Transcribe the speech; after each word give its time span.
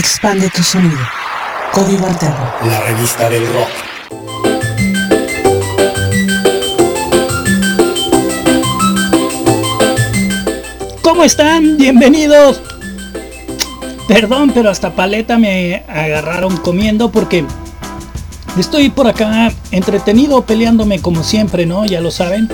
Expande 0.00 0.48
tu 0.48 0.62
sonido. 0.62 0.96
Código 1.74 2.06
Alterno. 2.06 2.50
La 2.64 2.80
revista 2.80 3.28
del 3.28 3.46
rock. 3.52 3.68
¿Cómo 11.02 11.22
están? 11.22 11.76
Bienvenidos. 11.76 12.62
Perdón, 14.08 14.52
pero 14.54 14.70
hasta 14.70 14.94
paleta 14.94 15.36
me 15.36 15.84
agarraron 15.86 16.56
comiendo 16.56 17.12
porque 17.12 17.44
estoy 18.58 18.88
por 18.88 19.06
acá 19.06 19.52
entretenido 19.70 20.46
peleándome 20.46 21.02
como 21.02 21.22
siempre, 21.22 21.66
¿no? 21.66 21.84
Ya 21.84 22.00
lo 22.00 22.10
saben. 22.10 22.48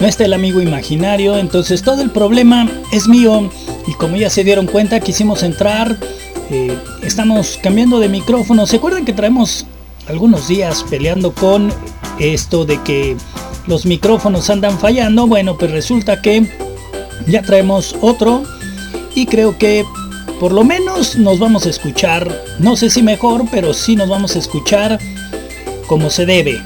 No 0.00 0.08
está 0.08 0.24
el 0.24 0.32
amigo 0.32 0.60
imaginario, 0.60 1.38
entonces 1.38 1.84
todo 1.84 2.02
el 2.02 2.10
problema 2.10 2.68
es 2.90 3.06
mío. 3.06 3.52
Y 3.86 3.94
como 3.94 4.16
ya 4.16 4.30
se 4.30 4.42
dieron 4.42 4.66
cuenta, 4.66 4.98
quisimos 4.98 5.44
entrar 5.44 5.96
eh, 6.50 6.78
estamos 7.02 7.58
cambiando 7.62 7.98
de 7.98 8.08
micrófono. 8.08 8.66
¿Se 8.66 8.76
acuerdan 8.76 9.04
que 9.04 9.12
traemos 9.12 9.66
algunos 10.08 10.48
días 10.48 10.84
peleando 10.88 11.32
con 11.32 11.72
esto 12.18 12.64
de 12.64 12.80
que 12.82 13.16
los 13.66 13.86
micrófonos 13.86 14.50
andan 14.50 14.78
fallando? 14.78 15.26
Bueno, 15.26 15.56
pues 15.56 15.70
resulta 15.70 16.20
que 16.20 16.46
ya 17.26 17.42
traemos 17.42 17.96
otro 18.00 18.42
y 19.14 19.26
creo 19.26 19.56
que 19.58 19.84
por 20.40 20.52
lo 20.52 20.64
menos 20.64 21.16
nos 21.16 21.38
vamos 21.38 21.66
a 21.66 21.70
escuchar, 21.70 22.42
no 22.58 22.76
sé 22.76 22.90
si 22.90 23.02
mejor, 23.02 23.44
pero 23.50 23.72
sí 23.72 23.94
nos 23.94 24.08
vamos 24.08 24.34
a 24.34 24.40
escuchar 24.40 24.98
como 25.86 26.10
se 26.10 26.26
debe, 26.26 26.60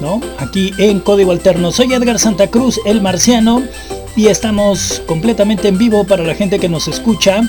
¿no? 0.00 0.20
Aquí 0.38 0.72
en 0.78 1.00
Código 1.00 1.30
Alterno. 1.30 1.70
Soy 1.70 1.92
Edgar 1.92 2.18
Santa 2.18 2.48
Cruz, 2.48 2.80
el 2.84 3.00
marciano, 3.00 3.62
y 4.16 4.26
estamos 4.26 5.02
completamente 5.06 5.68
en 5.68 5.78
vivo 5.78 6.04
para 6.04 6.24
la 6.24 6.34
gente 6.34 6.58
que 6.58 6.68
nos 6.68 6.88
escucha 6.88 7.42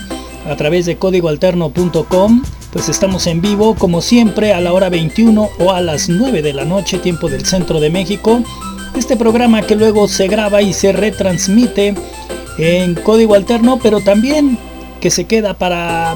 a 0.48 0.56
través 0.56 0.86
de 0.86 0.96
códigoalterno.com. 0.96 2.42
Pues 2.72 2.88
estamos 2.88 3.26
en 3.26 3.40
vivo 3.40 3.74
como 3.74 4.00
siempre 4.00 4.52
a 4.52 4.60
la 4.60 4.72
hora 4.72 4.88
21 4.88 5.50
o 5.58 5.72
a 5.72 5.80
las 5.80 6.08
9 6.08 6.42
de 6.42 6.52
la 6.52 6.64
noche, 6.64 6.98
tiempo 6.98 7.28
del 7.28 7.44
centro 7.44 7.80
de 7.80 7.90
México. 7.90 8.42
Este 8.96 9.16
programa 9.16 9.62
que 9.62 9.76
luego 9.76 10.08
se 10.08 10.28
graba 10.28 10.62
y 10.62 10.72
se 10.72 10.92
retransmite 10.92 11.94
en 12.58 12.94
código 12.94 13.34
alterno, 13.34 13.78
pero 13.82 14.00
también 14.00 14.58
que 15.00 15.10
se 15.10 15.24
queda 15.24 15.54
para 15.54 16.14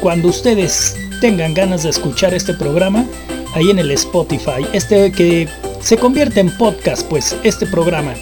cuando 0.00 0.28
ustedes 0.28 0.96
tengan 1.20 1.54
ganas 1.54 1.82
de 1.82 1.90
escuchar 1.90 2.34
este 2.34 2.54
programa 2.54 3.04
ahí 3.54 3.70
en 3.70 3.78
el 3.78 3.90
Spotify. 3.92 4.66
Este 4.72 5.12
que 5.12 5.48
se 5.80 5.96
convierte 5.96 6.40
en 6.40 6.50
podcast, 6.56 7.06
pues 7.08 7.36
este 7.42 7.66
programa. 7.66 8.14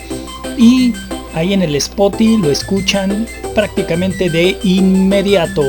Y 0.57 0.93
ahí 1.37 1.53
en 1.53 1.61
el 1.61 1.75
Spotify 1.75 2.37
lo 2.37 2.51
escuchan 2.51 3.27
prácticamente 3.55 4.29
de 4.29 4.57
inmediato. 4.63 5.63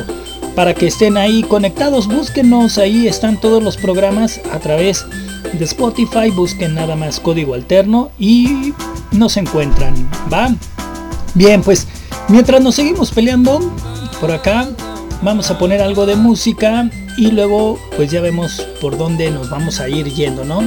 Para 0.55 0.75
que 0.75 0.89
estén 0.89 1.17
ahí 1.17 1.43
conectados, 1.43 2.09
búsquenos, 2.09 2.79
ahí 2.79 3.07
están 3.07 3.41
todos 3.41 3.63
los 3.63 3.77
programas 3.77 4.41
a 4.51 4.59
través 4.59 5.07
de 5.53 5.65
Spotify, 5.65 6.31
busquen 6.35 6.75
nada 6.75 6.97
más 6.97 7.21
código 7.21 7.55
alterno 7.55 8.11
y 8.19 8.73
nos 9.13 9.37
encuentran, 9.37 9.95
¿va? 10.33 10.53
Bien, 11.35 11.63
pues 11.63 11.87
mientras 12.29 12.61
nos 12.61 12.75
seguimos 12.75 13.13
peleando 13.13 13.61
por 14.21 14.33
acá, 14.33 14.69
vamos 15.23 15.51
a 15.51 15.59
poner 15.59 15.81
algo 15.81 16.07
de 16.07 16.17
música 16.17 16.91
y 17.17 17.31
luego 17.31 17.79
pues 17.97 18.11
ya 18.11 18.21
vemos 18.21 18.67
por 18.81 18.99
dónde 18.99 19.31
nos 19.31 19.51
vamos 19.51 19.81
a 19.81 19.89
ir 19.89 20.13
yendo, 20.13 20.45
¿no? 20.45 20.63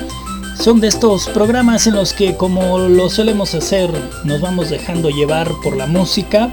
Son 0.59 0.79
de 0.79 0.87
estos 0.87 1.27
programas 1.29 1.87
en 1.87 1.95
los 1.95 2.13
que 2.13 2.35
como 2.35 2.77
lo 2.77 3.09
solemos 3.09 3.55
hacer, 3.55 3.89
nos 4.23 4.41
vamos 4.41 4.69
dejando 4.69 5.09
llevar 5.09 5.51
por 5.63 5.75
la 5.75 5.87
música 5.87 6.51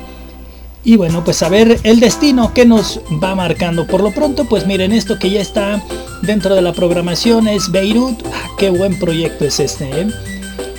y 0.85 0.97
bueno, 0.97 1.23
pues 1.25 1.43
a 1.43 1.49
ver 1.49 1.79
el 1.83 2.01
destino 2.01 2.55
que 2.55 2.65
nos 2.65 3.01
va 3.23 3.35
marcando. 3.35 3.87
Por 3.87 4.03
lo 4.03 4.11
pronto, 4.13 4.47
pues 4.47 4.67
miren, 4.67 4.93
esto 4.93 5.19
que 5.19 5.29
ya 5.29 5.41
está 5.41 5.83
dentro 6.23 6.55
de 6.55 6.63
la 6.63 6.73
programación 6.73 7.47
es 7.49 7.71
Beirut. 7.71 8.23
Ah, 8.33 8.49
qué 8.57 8.71
buen 8.71 8.99
proyecto 8.99 9.45
es 9.45 9.61
este, 9.61 10.01
¿eh? 10.01 10.09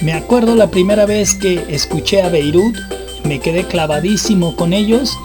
Me 0.02 0.14
acuerdo 0.14 0.56
la 0.56 0.72
primera 0.72 1.06
vez 1.06 1.36
que 1.36 1.66
escuché 1.68 2.22
a 2.22 2.30
Beirut, 2.30 2.76
me 3.24 3.40
quedé 3.40 3.66
clavadísimo 3.66 4.56
con 4.56 4.74
ellos 4.74 5.18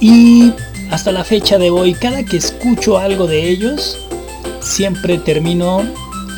y 0.00 0.52
hasta 0.90 1.10
la 1.10 1.24
fecha 1.24 1.58
de 1.58 1.70
hoy, 1.70 1.94
cada 1.94 2.24
que 2.24 2.36
escucho 2.36 2.98
algo 2.98 3.26
de 3.26 3.48
ellos, 3.48 3.98
siempre 4.60 5.18
termino 5.18 5.82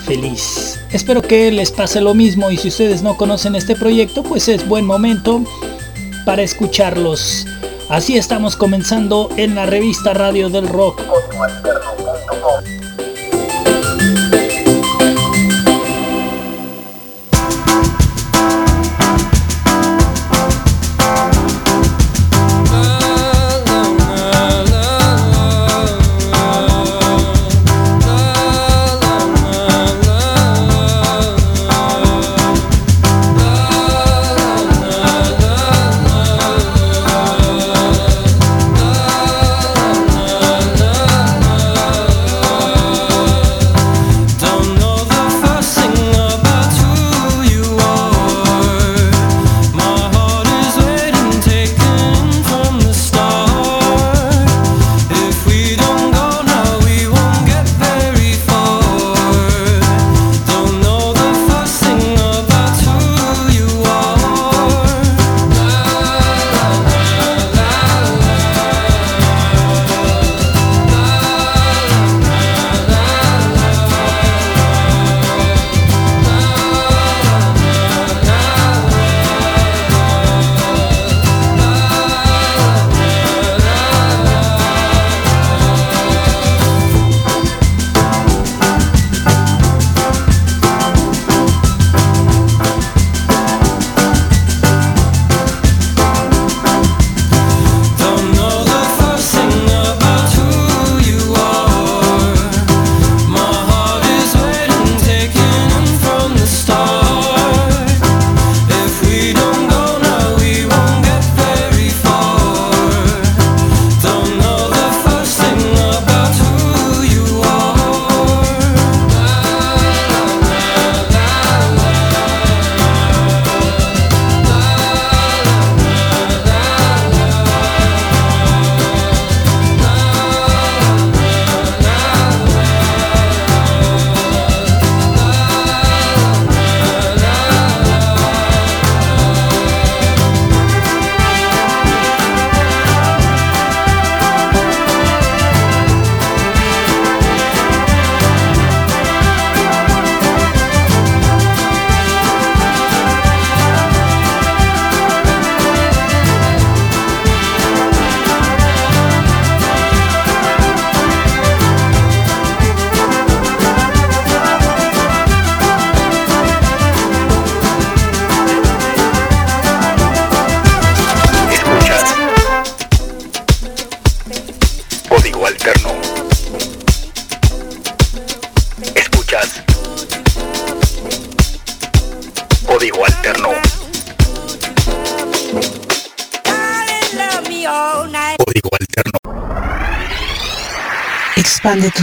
feliz. 0.06 0.80
Espero 0.96 1.20
que 1.20 1.52
les 1.52 1.72
pase 1.72 2.00
lo 2.00 2.14
mismo 2.14 2.50
y 2.50 2.56
si 2.56 2.68
ustedes 2.68 3.02
no 3.02 3.18
conocen 3.18 3.54
este 3.54 3.76
proyecto, 3.76 4.22
pues 4.22 4.48
es 4.48 4.66
buen 4.66 4.86
momento 4.86 5.44
para 6.24 6.40
escucharlos. 6.40 7.44
Así 7.90 8.16
estamos 8.16 8.56
comenzando 8.56 9.28
en 9.36 9.54
la 9.54 9.66
revista 9.66 10.14
Radio 10.14 10.48
del 10.48 10.66
Rock. 10.66 11.02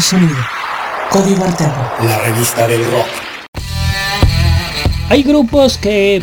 Sonido. 0.03 0.35
Código 1.09 1.45
Alterno. 1.45 1.89
La 2.05 2.19
revista 2.19 2.67
del 2.67 2.83
rock. 2.85 3.07
Hay 5.09 5.23
grupos 5.23 5.77
que 5.77 6.21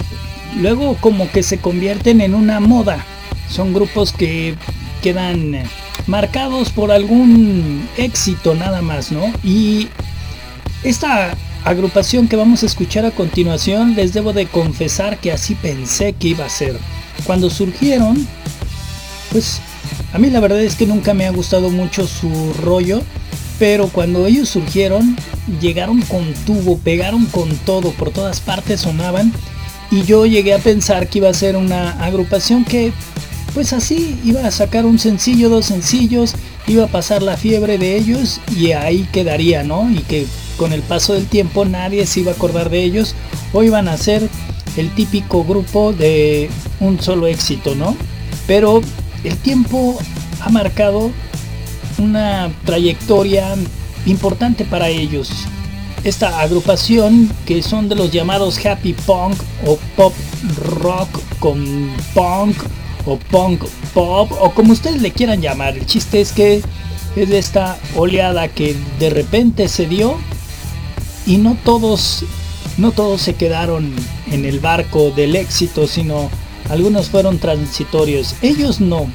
luego 0.57 0.97
como 1.01 1.31
que 1.31 1.43
se 1.43 1.59
convierten 1.59 2.21
en 2.21 2.35
una 2.35 2.61
moda. 2.61 3.05
Son 3.49 3.73
grupos 3.73 4.13
que 4.13 4.55
quedan 5.03 5.63
marcados 6.07 6.71
por 6.71 6.93
algún 6.93 7.89
éxito 7.97 8.55
nada 8.55 8.83
más, 8.83 9.13
¿no? 9.13 9.33
Y 9.43 9.89
esta 10.83 11.35
agrupación 11.65 12.29
que 12.29 12.37
vamos 12.37 12.63
a 12.63 12.67
escuchar 12.67 13.05
a 13.07 13.11
continuación, 13.11 13.95
les 13.95 14.13
debo 14.13 14.33
de 14.33 14.47
confesar 14.47 15.19
que 15.19 15.33
así 15.33 15.55
pensé 15.55 16.13
que 16.13 16.29
iba 16.29 16.45
a 16.45 16.51
ser. 16.51 16.79
Cuando 17.25 17.51
surgieron, 17.51 18.27
pues 19.31 19.61
a 20.13 20.19
mí 20.19 20.31
la 20.31 20.41
verdad 20.41 20.61
es 20.61 20.75
que 20.75 20.87
nunca 20.87 21.15
me 21.15 21.27
ha 21.27 21.31
gustado 21.31 21.71
mucho 21.71 22.07
su 22.07 22.53
rollo, 22.63 23.03
pero 23.61 23.89
cuando 23.89 24.27
ellos 24.27 24.49
surgieron, 24.49 25.17
llegaron 25.61 26.01
con 26.01 26.33
tubo, 26.47 26.79
pegaron 26.79 27.27
con 27.27 27.51
todo, 27.59 27.91
por 27.91 28.11
todas 28.11 28.41
partes 28.41 28.81
sonaban, 28.81 29.35
y 29.91 30.03
yo 30.05 30.25
llegué 30.25 30.55
a 30.55 30.59
pensar 30.59 31.09
que 31.09 31.19
iba 31.19 31.29
a 31.29 31.35
ser 31.35 31.57
una 31.57 31.91
agrupación 32.03 32.65
que 32.65 32.93
pues 33.53 33.75
así 33.75 34.19
iba 34.25 34.47
a 34.47 34.51
sacar 34.51 34.87
un 34.87 34.99
sencillo, 34.99 35.51
dos 35.51 35.67
sencillos, 35.67 36.35
iba 36.69 36.85
a 36.85 36.89
pasar 36.89 37.21
la 37.23 37.37
fiebre 37.37 37.77
de 37.77 37.97
ellos 37.97 38.41
y 38.57 38.73
ahí 38.73 39.07
quedaría, 39.13 39.63
¿no? 39.63 39.91
Y 39.91 39.99
que 39.99 40.27
con 40.57 40.73
el 40.73 40.81
paso 40.81 41.13
del 41.13 41.27
tiempo 41.27 41.67
nadie 41.67 42.07
se 42.07 42.21
iba 42.21 42.33
a 42.33 42.37
acordar 42.37 42.71
de 42.71 42.83
ellos 42.83 43.15
o 43.53 43.63
iban 43.63 43.89
a 43.89 43.99
ser 43.99 44.27
el 44.79 44.89
típico 44.95 45.45
grupo 45.45 45.93
de 45.93 46.49
un 46.79 46.99
solo 47.03 47.27
éxito, 47.27 47.75
¿no? 47.75 47.95
Pero 48.47 48.81
el 49.23 49.37
tiempo 49.37 49.99
ha 50.41 50.49
marcado 50.49 51.11
una 52.01 52.51
trayectoria 52.65 53.55
importante 54.07 54.65
para 54.65 54.89
ellos. 54.89 55.31
Esta 56.03 56.41
agrupación 56.41 57.31
que 57.45 57.63
son 57.63 57.89
de 57.89 57.95
los 57.95 58.11
llamados 58.11 58.65
happy 58.65 58.95
punk 58.95 59.39
o 59.67 59.79
pop 59.97 60.15
rock 60.81 61.09
con 61.39 61.91
punk 62.15 62.57
o 63.07 63.17
punk 63.17 63.65
pop 63.93 64.33
o 64.41 64.51
como 64.51 64.73
ustedes 64.73 65.03
le 65.03 65.13
quieran 65.13 65.43
llamar. 65.43 65.77
El 65.77 65.87
chiste 65.87 66.21
es 66.21 66.33
que 66.33 66.63
es 67.17 67.29
de 67.29 67.39
esta 67.39 67.79
oleada 67.97 68.49
que 68.49 68.75
de 68.99 69.11
repente 69.11 69.69
se 69.69 69.87
dio 69.87 70.17
y 71.27 71.37
no 71.37 71.57
todos 71.65 72.25
no 72.79 72.93
todos 72.93 73.21
se 73.21 73.35
quedaron 73.35 73.93
en 74.31 74.47
el 74.47 74.59
barco 74.59 75.11
del 75.11 75.37
éxito, 75.37 75.87
sino 75.87 76.31
algunos 76.71 77.11
fueron 77.11 77.39
transitorios. 77.39 78.35
Ellos 78.41 78.81
no 78.81 79.11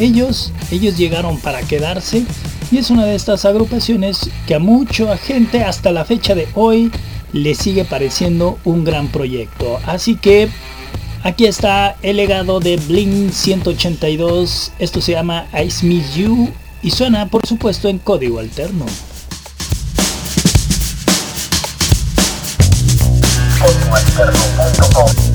ellos, 0.00 0.52
ellos 0.70 0.96
llegaron 0.96 1.38
para 1.38 1.60
quedarse 1.62 2.24
y 2.72 2.78
es 2.78 2.90
una 2.90 3.04
de 3.04 3.14
estas 3.14 3.44
agrupaciones 3.44 4.30
que 4.46 4.54
a 4.54 4.58
mucha 4.58 5.16
gente 5.18 5.62
hasta 5.62 5.92
la 5.92 6.04
fecha 6.04 6.34
de 6.34 6.48
hoy 6.54 6.90
le 7.32 7.54
sigue 7.54 7.84
pareciendo 7.84 8.58
un 8.64 8.82
gran 8.84 9.08
proyecto. 9.08 9.78
Así 9.86 10.16
que 10.16 10.48
aquí 11.22 11.44
está 11.46 11.96
el 12.02 12.16
legado 12.16 12.60
de 12.60 12.78
Blink 12.78 13.30
182, 13.30 14.72
esto 14.78 15.00
se 15.00 15.12
llama 15.12 15.46
Ice 15.64 15.86
Me 15.86 16.02
You 16.16 16.50
y 16.82 16.90
suena 16.90 17.26
por 17.26 17.46
supuesto 17.46 17.88
en 17.88 17.98
código 17.98 18.38
alterno. 18.38 18.86
Código 23.60 23.94
alterno 23.94 25.29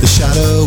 The 0.00 0.06
shadow 0.06 0.59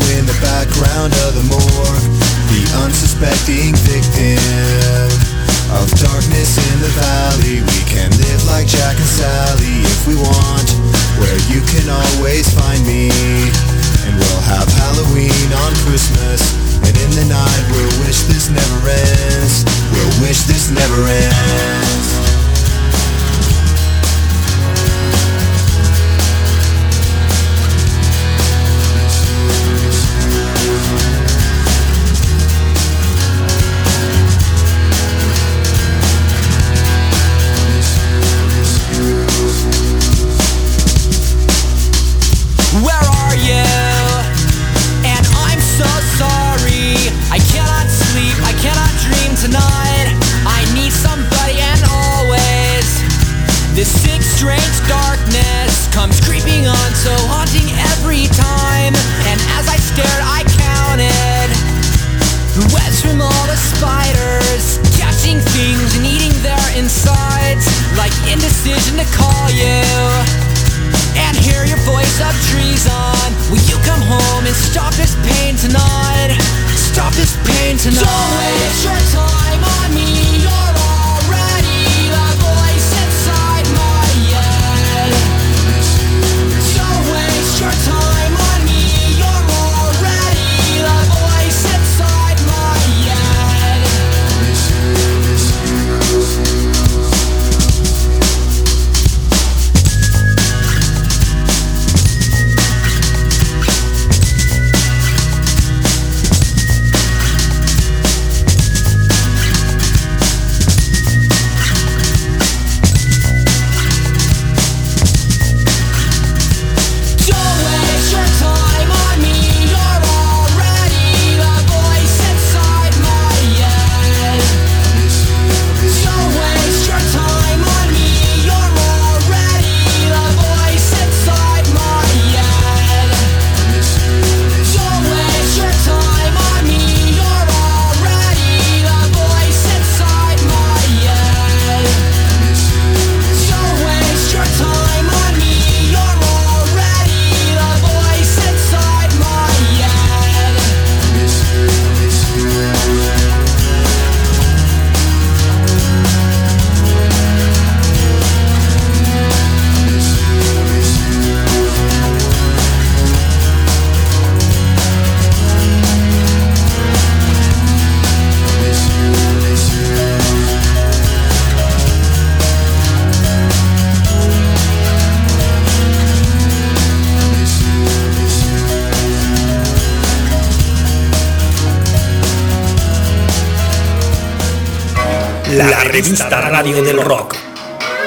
Radio 186.64 186.82
del 186.82 187.02
Rock. 187.02 187.36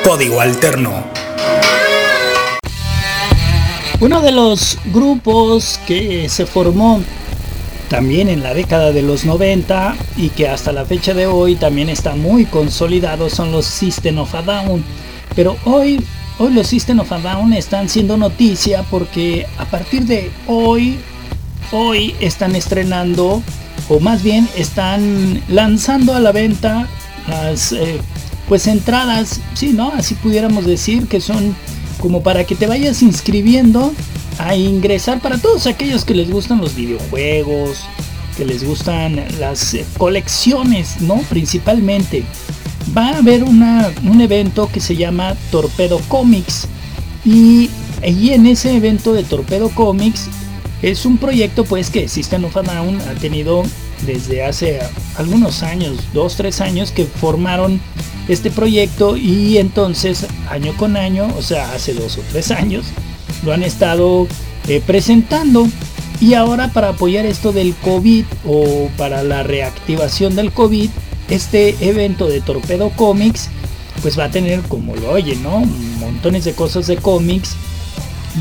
Código 0.03 0.41
Alterno. 0.41 1.05
Uno 4.01 4.23
de 4.23 4.33
los 4.33 4.79
grupos 4.87 5.79
que 5.87 6.31
se 6.31 6.47
formó 6.47 7.03
también 7.91 8.31
en 8.31 8.43
la 8.43 8.55
década 8.55 8.93
de 8.93 9.03
los 9.03 9.27
90 9.27 9.95
y 10.17 10.31
que 10.31 10.49
hasta 10.49 10.73
la 10.73 10.87
fecha 10.87 11.13
de 11.13 11.27
hoy 11.27 11.57
también 11.57 11.91
está 11.91 12.15
muy 12.17 12.47
consolidado 12.47 13.29
son 13.29 13.53
los 13.53 13.67
System 13.67 14.17
of 14.21 14.35
a 14.35 14.41
Down. 14.41 14.83
Pero 15.35 15.59
hoy, 15.67 16.03
hoy 16.39 16.55
los 16.55 16.67
System 16.67 17.01
of 17.01 17.13
a 17.13 17.19
Down 17.19 17.53
están 17.53 17.91
siendo 17.91 18.17
noticia 18.17 18.85
porque 18.85 19.47
a 19.59 19.67
partir 19.67 20.07
de 20.07 20.31
hoy, 20.47 20.99
hoy 21.73 22.15
están 22.21 22.57
estrenando 22.57 23.43
o 23.91 24.01
más 24.01 24.23
bien 24.23 24.49
están 24.57 25.43
lanzando 25.47 26.15
a 26.15 26.21
la 26.21 26.33
venta 26.33 26.89
las 27.29 27.73
eh, 27.73 28.01
pues 28.49 28.67
entradas, 28.67 29.41
sí, 29.55 29.73
¿no? 29.73 29.93
Así 29.93 30.15
pudiéramos 30.15 30.67
decir 30.67 31.07
que 31.09 31.21
son 31.21 31.55
como 32.01 32.23
para 32.23 32.45
que 32.45 32.55
te 32.55 32.67
vayas 32.67 33.03
inscribiendo 33.03 33.93
a 34.39 34.55
ingresar 34.55 35.21
para 35.21 35.39
todos 35.39 35.67
aquellos 35.67 36.05
que 36.05 36.15
les 36.15 36.31
gustan 36.31 36.61
los 36.61 36.75
videojuegos, 36.75 37.85
que 38.37 38.45
les 38.45 38.65
gustan 38.65 39.25
las 39.41 39.75
eh, 39.75 39.85
colecciones, 39.97 41.01
¿no? 41.01 41.17
Principalmente. 41.29 42.25
Va 42.97 43.09
a 43.09 43.17
haber 43.19 43.43
una, 43.43 43.91
un 44.05 44.21
evento 44.21 44.69
que 44.71 44.81
se 44.81 44.95
llama 44.95 45.35
Torpedo 45.51 46.01
Comics. 46.09 46.69
Y, 47.25 47.71
en 48.03 48.47
ese 48.47 48.77
evento 48.77 49.15
de 49.15 49.25
Torpedo 49.25 49.71
Comics 49.71 50.29
es 50.83 51.07
un 51.07 51.17
proyecto 51.17 51.65
pues 51.65 51.91
que 51.91 52.09
System 52.09 52.45
of 52.45 52.57
a 52.57 52.63
Down 52.63 53.01
ha 53.01 53.15
tenido 53.15 53.65
desde 54.07 54.45
hace 54.45 54.79
algunos 55.17 55.63
años, 55.63 55.97
dos, 56.13 56.37
tres 56.37 56.61
años 56.61 56.93
que 56.93 57.07
formaron 57.07 57.81
este 58.29 58.51
proyecto 58.51 59.17
y 59.17 59.59
entonces 59.59 60.27
año 60.51 60.77
con 60.77 60.97
año, 60.97 61.29
o 61.37 61.43
sea, 61.43 61.73
hace 61.73 61.95
dos 61.95 62.19
o 62.19 62.23
tres 62.31 62.51
años, 62.51 62.87
lo 63.45 63.53
han 63.53 63.63
estado 63.63 64.27
eh, 64.69 64.83
presentando 64.85 65.69
y 66.21 66.35
ahora 66.35 66.69
para 66.73 66.91
apoyar 66.91 67.27
esto 67.27 67.53
del 67.53 67.75
COVID 67.75 68.25
o 68.47 68.89
para 68.97 69.23
la 69.23 69.43
reactivación 69.43 70.35
del 70.35 70.53
COVID, 70.53 70.91
este 71.29 71.77
evento 71.81 72.27
de 72.27 72.41
Torpedo 72.41 72.91
Comics 72.91 73.51
pues 74.03 74.19
va 74.19 74.25
a 74.25 74.31
tener 74.31 74.61
como 74.63 74.95
lo 74.97 75.11
oyen, 75.11 75.43
¿no? 75.43 75.61
Montones 75.99 76.45
de 76.45 76.53
cosas 76.53 76.87
de 76.87 76.97
cómics, 76.97 77.57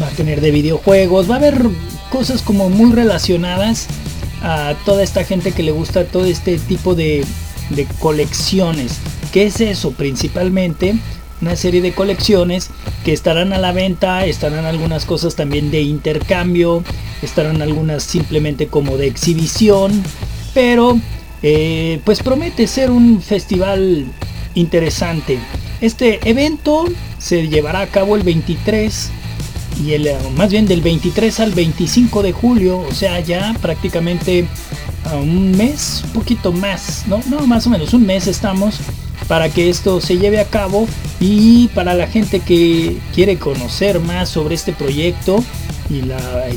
va 0.02 0.08
a 0.08 0.12
tener 0.12 0.42
de 0.42 0.52
videojuegos, 0.52 1.30
va 1.30 1.36
a 1.36 1.38
haber 1.38 1.62
cosas 2.12 2.42
como 2.42 2.70
muy 2.70 2.92
relacionadas 2.92 3.88
a 4.42 4.76
toda 4.86 5.04
esta 5.04 5.24
gente 5.24 5.52
que 5.52 5.64
le 5.64 5.72
gusta 5.72 6.06
todo 6.06 6.26
este 6.26 6.58
tipo 6.60 6.96
de, 6.96 7.26
de 7.70 7.86
colecciones. 8.00 9.00
¿Qué 9.36 9.48
es 9.48 9.60
eso? 9.60 9.92
Principalmente 9.92 10.96
una 11.42 11.58
serie 11.58 11.82
de 11.82 11.92
colecciones 11.92 12.70
que 13.04 13.12
estarán 13.12 13.52
a 13.52 13.58
la 13.58 13.74
venta, 13.74 14.26
estarán 14.26 14.64
algunas 14.64 15.04
cosas 15.04 15.36
también 15.36 15.72
de 15.72 15.82
intercambio, 15.82 16.86
estarán 17.22 17.62
algunas 17.62 18.04
simplemente 18.04 18.68
como 18.68 18.96
de 18.96 19.08
exhibición, 19.08 20.02
pero 20.54 20.98
eh, 21.44 22.00
pues 22.06 22.24
promete 22.24 22.66
ser 22.66 22.92
un 22.92 23.22
festival 23.22 24.06
interesante. 24.54 25.38
Este 25.82 26.22
evento 26.24 26.86
se 27.18 27.50
llevará 27.50 27.82
a 27.82 27.88
cabo 27.88 28.16
el 28.16 28.24
23 28.24 29.12
y 29.86 29.92
el, 29.96 30.12
más 30.38 30.50
bien 30.50 30.66
del 30.66 30.80
23 30.80 31.42
al 31.42 31.52
25 31.52 32.24
de 32.24 32.32
julio, 32.32 32.80
o 32.80 32.94
sea, 32.94 33.20
ya 33.20 33.54
prácticamente 33.62 34.48
a 35.04 35.18
un 35.18 35.52
mes, 35.52 36.04
un 36.06 36.12
poquito 36.12 36.54
más, 36.54 37.04
¿no? 37.08 37.20
No, 37.30 37.46
más 37.46 37.68
o 37.68 37.70
menos 37.70 37.94
un 37.94 38.06
mes 38.06 38.28
estamos 38.28 38.80
para 39.28 39.50
que 39.50 39.70
esto 39.70 40.02
se 40.02 40.18
lleve 40.18 40.40
a 40.40 40.46
cabo 40.46 40.88
y 41.20 41.68
para 41.70 41.94
la 41.94 42.08
gente 42.08 42.40
que 42.40 42.98
quiere 43.14 43.38
conocer 43.38 44.00
más 44.00 44.30
sobre 44.30 44.56
este 44.56 44.74
proyecto 44.74 45.44
y, 45.90 46.02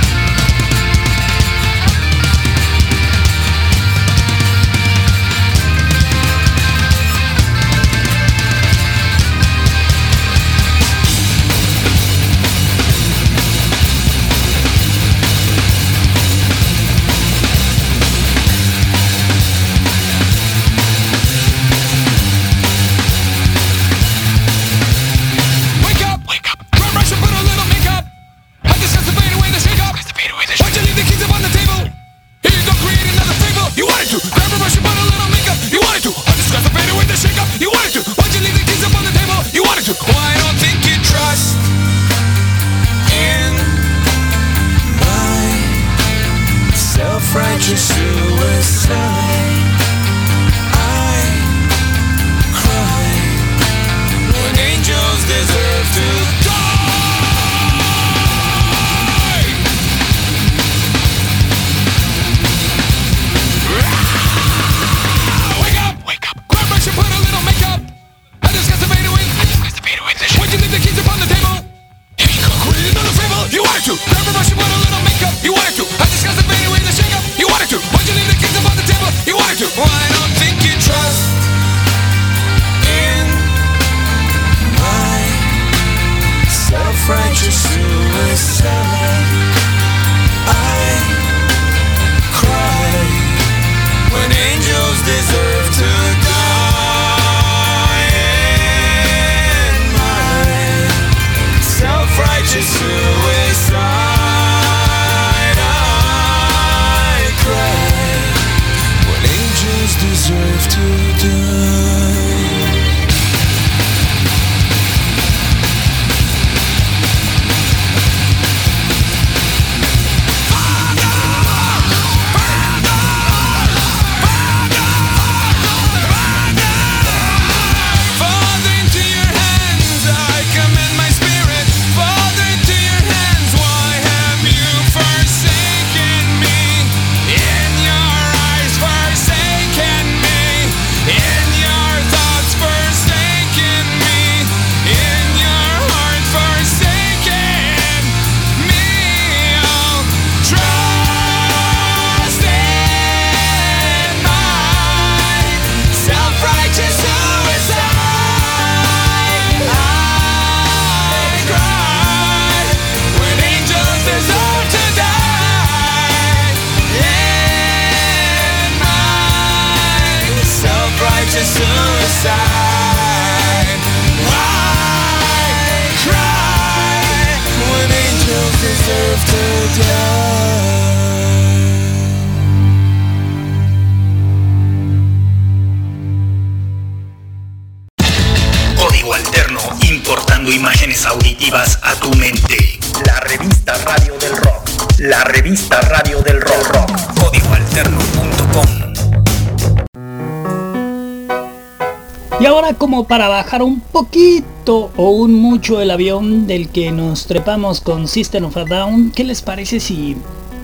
ahora 202.54 202.74
como 202.74 203.02
para 203.02 203.26
bajar 203.26 203.64
un 203.64 203.80
poquito 203.80 204.92
o 204.96 205.10
un 205.10 205.34
mucho 205.34 205.80
el 205.80 205.90
avión 205.90 206.46
del 206.46 206.68
que 206.68 206.92
nos 206.92 207.26
trepamos 207.26 207.80
con 207.80 208.06
System 208.06 208.44
of 208.44 208.56
a 208.56 208.64
Down, 208.64 209.10
¿qué 209.10 209.24
les 209.24 209.42
parece 209.42 209.80
si 209.80 210.16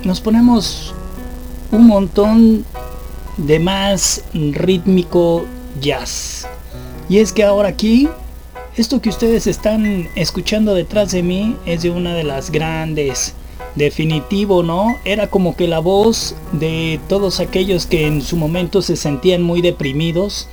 nos 0.04 0.20
ponemos 0.20 0.94
un 1.72 1.88
montón 1.88 2.64
de 3.38 3.58
más 3.58 4.22
rítmico 4.32 5.46
jazz? 5.80 6.46
Y 7.08 7.18
es 7.18 7.32
que 7.32 7.42
ahora 7.42 7.70
aquí, 7.70 8.08
esto 8.76 9.02
que 9.02 9.08
ustedes 9.08 9.48
están 9.48 10.08
escuchando 10.14 10.74
detrás 10.74 11.10
de 11.10 11.24
mí 11.24 11.56
es 11.66 11.82
de 11.82 11.90
una 11.90 12.14
de 12.14 12.22
las 12.22 12.52
grandes, 12.52 13.34
definitivo, 13.74 14.62
¿no? 14.62 14.96
Era 15.04 15.28
como 15.28 15.56
que 15.56 15.66
la 15.66 15.80
voz 15.80 16.36
de 16.52 17.00
todos 17.08 17.40
aquellos 17.40 17.86
que 17.86 18.06
en 18.06 18.22
su 18.22 18.36
momento 18.36 18.80
se 18.80 18.94
sentían 18.94 19.42
muy 19.42 19.60
deprimidos 19.60 20.46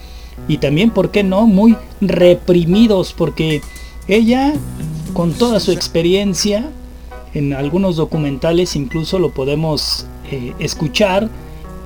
y 0.47 0.57
también, 0.57 0.91
¿por 0.91 1.11
qué 1.11 1.23
no?, 1.23 1.47
muy 1.47 1.75
reprimidos, 2.01 3.13
porque 3.13 3.61
ella, 4.07 4.53
con 5.13 5.33
toda 5.33 5.59
su 5.59 5.71
experiencia, 5.71 6.69
en 7.33 7.53
algunos 7.53 7.95
documentales 7.95 8.75
incluso 8.75 9.19
lo 9.19 9.31
podemos 9.31 10.05
eh, 10.31 10.53
escuchar, 10.59 11.29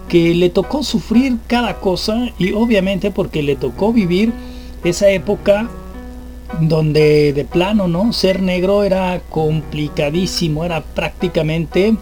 que 0.08 0.36
le 0.36 0.50
tocó 0.50 0.84
sufrir 0.84 1.38
cada 1.48 1.80
cosa 1.80 2.30
y 2.38 2.52
obviamente 2.52 3.12
porque 3.12 3.42
le 3.44 3.56
tocó 3.56 3.94
vivir 3.94 4.34
esa 4.84 5.10
época 5.10 5.70
donde 6.60 7.32
de 7.34 7.46
plano, 7.46 7.88
¿no? 7.88 8.12
Ser 8.12 8.42
negro 8.42 8.84
era 8.84 9.22
complicadísimo, 9.30 10.66
era 10.66 10.82
prácticamente 10.82 11.96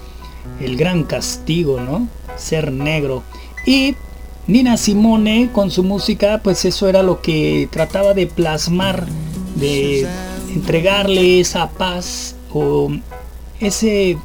el 0.59 0.75
gran 0.75 1.03
castigo, 1.03 1.79
¿no? 1.79 2.07
Ser 2.35 2.71
negro. 2.71 3.21
Y 3.65 3.95
Nina 4.49 4.77
Simone 4.77 5.51
con 5.53 5.69
su 5.69 5.83
música, 5.83 6.41
pues 6.43 6.65
eso 6.65 6.89
era 6.89 7.03
lo 7.03 7.21
que 7.21 7.69
trataba 7.71 8.15
de 8.15 8.25
plasmar, 8.25 9.05
de 9.53 10.07
entregarle 10.51 11.39
esa 11.39 11.69
paz 11.69 12.35
o 12.51 12.89
ese 13.59 14.17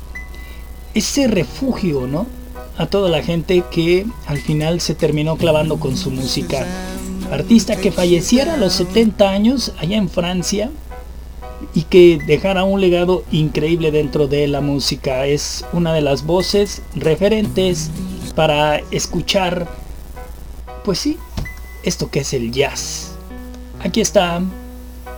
ese 0.94 1.26
refugio, 1.26 2.06
¿no? 2.06 2.26
A 2.78 2.86
toda 2.86 3.10
la 3.10 3.22
gente 3.22 3.64
que 3.70 4.06
al 4.26 4.38
final 4.38 4.80
se 4.80 4.94
terminó 4.94 5.36
clavando 5.36 5.78
con 5.78 5.94
su 5.94 6.10
música. 6.10 6.66
Artista 7.30 7.76
que 7.76 7.92
falleciera 7.92 8.54
a 8.54 8.56
los 8.56 8.72
70 8.72 9.28
años 9.28 9.74
allá 9.76 9.98
en 9.98 10.08
Francia 10.08 10.70
y 11.74 11.82
que 11.82 12.18
dejara 12.26 12.64
un 12.64 12.80
legado 12.80 13.24
increíble 13.30 13.90
dentro 13.90 14.26
de 14.26 14.48
la 14.48 14.62
música. 14.62 15.26
Es 15.26 15.66
una 15.74 15.92
de 15.92 16.00
las 16.00 16.24
voces 16.24 16.80
referentes 16.94 17.90
para 18.34 18.78
escuchar, 18.90 19.68
pues 20.84 20.98
sí, 20.98 21.18
esto 21.82 22.10
que 22.10 22.20
es 22.20 22.32
el 22.34 22.52
jazz. 22.52 23.12
Aquí 23.82 24.00
está 24.00 24.42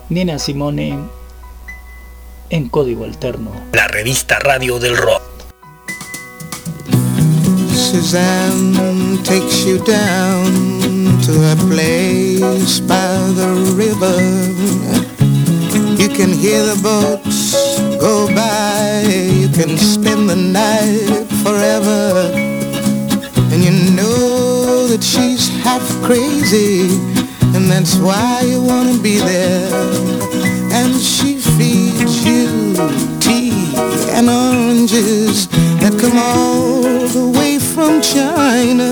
Nina 0.09 0.39
Simone 0.39 0.97
en 2.51 2.69
código 2.69 3.05
alterno. 3.05 3.51
La 3.73 3.89
revista 3.89 4.39
Radio 4.39 4.79
del 4.79 4.97
Rock. 4.97 5.23
Suzanne 7.75 9.19
takes 9.25 9.65
you 9.65 9.79
down 9.79 11.21
to 11.23 11.33
a 11.33 11.57
place 11.69 12.81
by 12.81 13.19
the 13.35 13.75
river. 13.77 14.17
You 16.01 16.09
can 16.09 16.33
hear 16.33 16.63
the 16.65 16.79
boats 16.83 17.55
go 17.99 18.27
by. 18.29 19.03
You 19.09 19.49
can 19.49 19.77
spend 19.77 20.29
the 20.29 20.37
night 20.37 21.27
forever. 21.43 22.31
And 23.51 23.65
you 23.65 23.73
know 23.95 24.36
that 24.97 25.05
she's 25.05 25.49
half 25.63 25.85
crazy. 26.03 26.89
And 27.55 27.71
that's 27.71 27.97
why 27.97 28.41
you 28.47 28.63
want 28.63 28.97
to 28.97 29.03
be 29.03 29.19
there. 29.19 29.69
And 30.73 30.95
she 30.95 31.37
feeds 31.37 32.25
you 32.25 32.73
tea 33.21 33.53
and 34.17 34.31
oranges 34.31 35.49
that 35.81 35.93
come 36.01 36.17
all 36.17 36.81
the 37.09 37.29
way 37.39 37.59
from 37.59 38.01
China. 38.01 38.89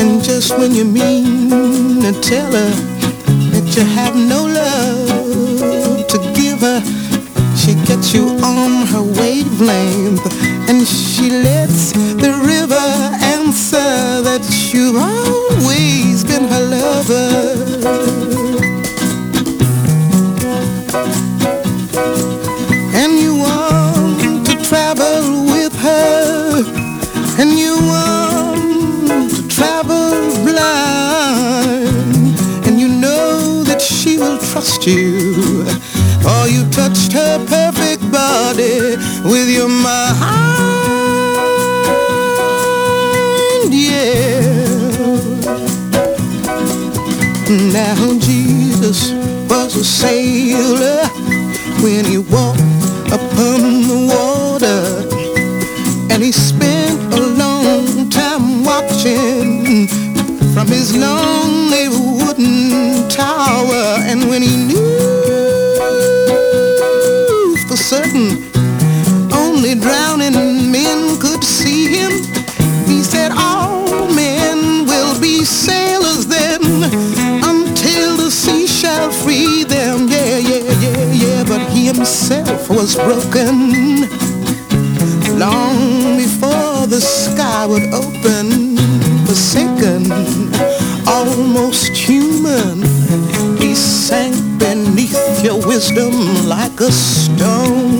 And 0.00 0.22
just 0.22 0.58
when 0.58 0.74
you 0.74 0.84
mean 0.84 2.00
to 2.02 2.12
tell 2.20 2.50
her 2.50 2.72
that 3.52 3.66
you 3.76 3.84
have 3.84 4.16
no 4.16 4.46
love 4.46 6.08
to 6.08 6.18
give 6.34 6.60
her, 6.60 6.80
she 7.54 7.74
gets 7.86 8.12
you 8.12 8.26
on 8.42 8.86
her 8.88 9.02
wavelength 9.02 10.26
and 10.68 10.86
she 10.86 11.30
lets 11.30 11.92
the 11.92 12.32
river 12.42 13.19
answer 13.50 14.22
that 14.22 14.46
you've 14.72 14.94
always 14.94 16.22
been 16.22 16.44
her 16.44 16.64
lover. 16.76 17.30
and 22.94 23.12
you 23.18 23.34
want 23.34 24.46
to 24.46 24.54
travel 24.68 25.46
with 25.46 25.74
her. 25.86 26.62
And 27.40 27.50
you 27.58 27.74
want 27.92 29.30
to 29.34 29.48
travel 29.48 30.12
blind. 30.46 32.38
And 32.66 32.78
you 32.78 32.86
know 32.86 33.64
that 33.64 33.82
she 33.82 34.16
will 34.16 34.38
trust 34.38 34.86
you. 34.86 35.66
Or 36.30 36.46
you 36.46 36.62
touched 36.70 37.12
her 37.14 37.44
perfect 37.46 38.02
body 38.12 38.94
with 39.24 39.50
your 39.50 39.68
mind 39.68 40.39
sailor 49.82 51.06
when 51.82 52.09
broken. 83.10 84.06
Long 85.36 86.16
before 86.16 86.86
the 86.86 87.00
sky 87.00 87.66
would 87.66 87.92
open 87.92 88.76
forsaken 89.26 90.02
almost 91.06 91.90
human 91.96 92.82
he 93.58 93.74
sank 93.74 94.34
beneath 94.58 95.42
your 95.42 95.58
wisdom 95.66 96.12
like 96.46 96.78
a 96.80 96.92
stone 96.92 97.99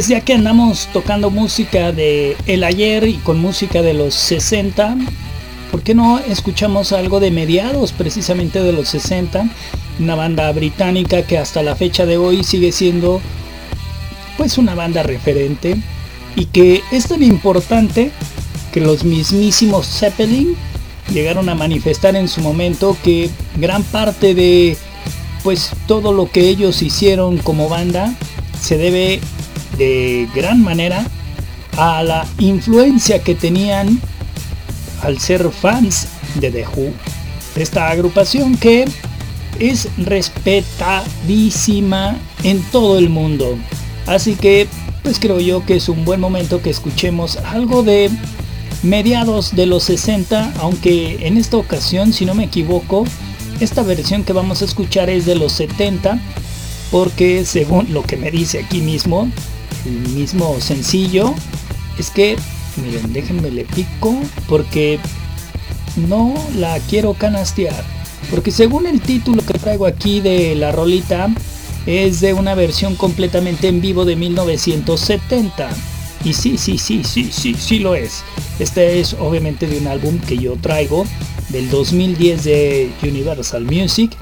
pues 0.00 0.08
ya 0.08 0.22
que 0.22 0.32
andamos 0.32 0.88
tocando 0.94 1.28
música 1.28 1.92
de 1.92 2.34
el 2.46 2.64
ayer 2.64 3.06
y 3.06 3.16
con 3.16 3.38
música 3.38 3.82
de 3.82 3.92
los 3.92 4.14
60, 4.14 4.96
¿por 5.70 5.82
qué 5.82 5.94
no 5.94 6.18
escuchamos 6.20 6.92
algo 6.92 7.20
de 7.20 7.30
mediados 7.30 7.92
precisamente 7.92 8.62
de 8.62 8.72
los 8.72 8.88
60? 8.88 9.46
Una 9.98 10.14
banda 10.14 10.50
británica 10.52 11.20
que 11.26 11.36
hasta 11.36 11.62
la 11.62 11.76
fecha 11.76 12.06
de 12.06 12.16
hoy 12.16 12.44
sigue 12.44 12.72
siendo 12.72 13.20
pues 14.38 14.56
una 14.56 14.74
banda 14.74 15.02
referente 15.02 15.76
y 16.34 16.46
que 16.46 16.80
es 16.90 17.08
tan 17.08 17.22
importante 17.22 18.10
que 18.72 18.80
los 18.80 19.04
mismísimos 19.04 19.86
Zeppelin 19.86 20.56
llegaron 21.12 21.50
a 21.50 21.54
manifestar 21.54 22.16
en 22.16 22.28
su 22.28 22.40
momento 22.40 22.96
que 23.04 23.28
gran 23.56 23.82
parte 23.82 24.34
de 24.34 24.78
pues 25.42 25.72
todo 25.86 26.14
lo 26.14 26.30
que 26.30 26.48
ellos 26.48 26.80
hicieron 26.80 27.36
como 27.36 27.68
banda 27.68 28.14
se 28.62 28.78
debe 28.78 29.20
de 29.80 30.28
gran 30.34 30.62
manera 30.62 31.06
a 31.78 32.02
la 32.02 32.26
influencia 32.38 33.22
que 33.22 33.34
tenían 33.34 33.98
al 35.02 35.18
ser 35.18 35.50
fans 35.50 36.08
de 36.34 36.50
The 36.50 36.66
Who. 36.66 36.92
Esta 37.56 37.88
agrupación 37.88 38.58
que 38.58 38.84
es 39.58 39.88
respetadísima 39.96 42.18
en 42.42 42.60
todo 42.64 42.98
el 42.98 43.08
mundo. 43.08 43.56
Así 44.06 44.34
que 44.34 44.68
pues 45.02 45.18
creo 45.18 45.40
yo 45.40 45.64
que 45.64 45.76
es 45.76 45.88
un 45.88 46.04
buen 46.04 46.20
momento 46.20 46.60
que 46.60 46.68
escuchemos 46.68 47.38
algo 47.38 47.82
de 47.82 48.10
mediados 48.82 49.56
de 49.56 49.64
los 49.64 49.84
60, 49.84 50.52
aunque 50.58 51.26
en 51.26 51.38
esta 51.38 51.56
ocasión, 51.56 52.12
si 52.12 52.26
no 52.26 52.34
me 52.34 52.44
equivoco, 52.44 53.06
esta 53.60 53.82
versión 53.82 54.24
que 54.24 54.34
vamos 54.34 54.60
a 54.60 54.66
escuchar 54.66 55.08
es 55.08 55.24
de 55.24 55.36
los 55.36 55.52
70 55.52 56.20
porque 56.90 57.46
según 57.46 57.94
lo 57.94 58.02
que 58.02 58.18
me 58.18 58.30
dice 58.30 58.58
aquí 58.58 58.82
mismo, 58.82 59.30
el 59.86 60.08
mismo 60.10 60.60
sencillo, 60.60 61.34
es 61.98 62.10
que, 62.10 62.36
miren, 62.76 63.12
déjenme 63.12 63.50
le 63.50 63.64
pico, 63.64 64.14
porque 64.48 64.98
no 65.96 66.34
la 66.56 66.78
quiero 66.80 67.14
canastear. 67.14 67.84
Porque 68.30 68.50
según 68.50 68.86
el 68.86 69.00
título 69.00 69.42
que 69.44 69.54
traigo 69.54 69.86
aquí 69.86 70.20
de 70.20 70.54
la 70.54 70.72
rolita, 70.72 71.28
es 71.86 72.20
de 72.20 72.32
una 72.32 72.54
versión 72.54 72.94
completamente 72.94 73.68
en 73.68 73.80
vivo 73.80 74.04
de 74.04 74.16
1970. 74.16 75.70
Y 76.24 76.34
sí, 76.34 76.58
sí, 76.58 76.78
sí, 76.78 77.02
sí, 77.02 77.30
sí, 77.32 77.54
sí 77.54 77.78
lo 77.78 77.94
es. 77.94 78.22
Este 78.58 79.00
es 79.00 79.14
obviamente 79.18 79.66
de 79.66 79.78
un 79.78 79.86
álbum 79.86 80.18
que 80.18 80.36
yo 80.36 80.56
traigo 80.56 81.06
del 81.48 81.70
2010 81.70 82.44
de 82.44 82.92
Universal 83.02 83.64
Music 83.64 84.16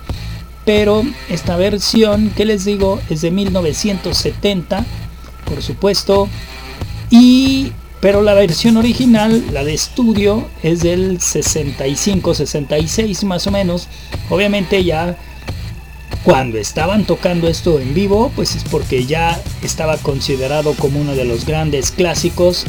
pero 0.69 1.03
esta 1.31 1.57
versión 1.57 2.29
que 2.37 2.45
les 2.45 2.67
digo 2.67 3.01
es 3.09 3.23
de 3.23 3.31
1970 3.31 4.85
por 5.49 5.63
supuesto. 5.63 6.29
Y 7.11 7.73
pero 8.01 8.23
la 8.23 8.35
versión 8.35 8.77
original 8.77 9.45
la 9.53 9.65
de 9.65 9.75
estudio 9.75 10.49
es 10.63 10.81
del 10.81 11.21
65 11.21 12.35
66 12.35 13.25
más 13.25 13.47
o 13.47 13.51
menos. 13.51 13.89
Obviamente 14.31 14.85
ya 14.85 15.17
cuando 16.23 16.59
estaban 16.59 17.05
tocando 17.05 17.49
esto 17.49 17.81
en 17.81 17.95
vivo 17.95 18.31
pues 18.37 18.55
es 18.55 18.65
porque 18.65 19.05
ya 19.07 19.41
estaba 19.63 19.97
considerado 19.97 20.75
como 20.75 21.01
uno 21.01 21.15
de 21.15 21.25
los 21.25 21.45
grandes 21.45 21.91
clásicos 21.91 22.65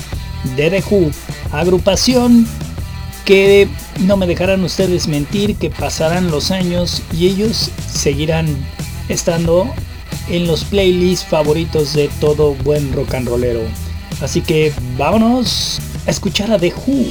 de 0.55 0.69
The 0.69 0.83
Who. 0.89 1.11
Agrupación 1.51 2.47
que 3.25 3.67
no 3.99 4.17
me 4.17 4.25
dejarán 4.25 4.63
ustedes 4.63 5.07
mentir 5.07 5.55
que 5.57 5.69
pasarán 5.69 6.31
los 6.31 6.49
años 6.49 7.03
y 7.13 7.27
ellos 7.27 7.69
seguirán 7.87 8.47
estando 9.09 9.71
en 10.29 10.47
los 10.47 10.63
playlists 10.63 11.25
favoritos 11.25 11.93
de 11.93 12.09
todo 12.19 12.53
buen 12.55 12.93
rock 12.93 13.13
and 13.15 13.27
rollero. 13.27 13.61
Así 14.21 14.41
que 14.41 14.73
vámonos 14.97 15.79
a 16.05 16.11
escuchar 16.11 16.51
a 16.51 16.59
The 16.59 16.73
Who. 16.73 17.05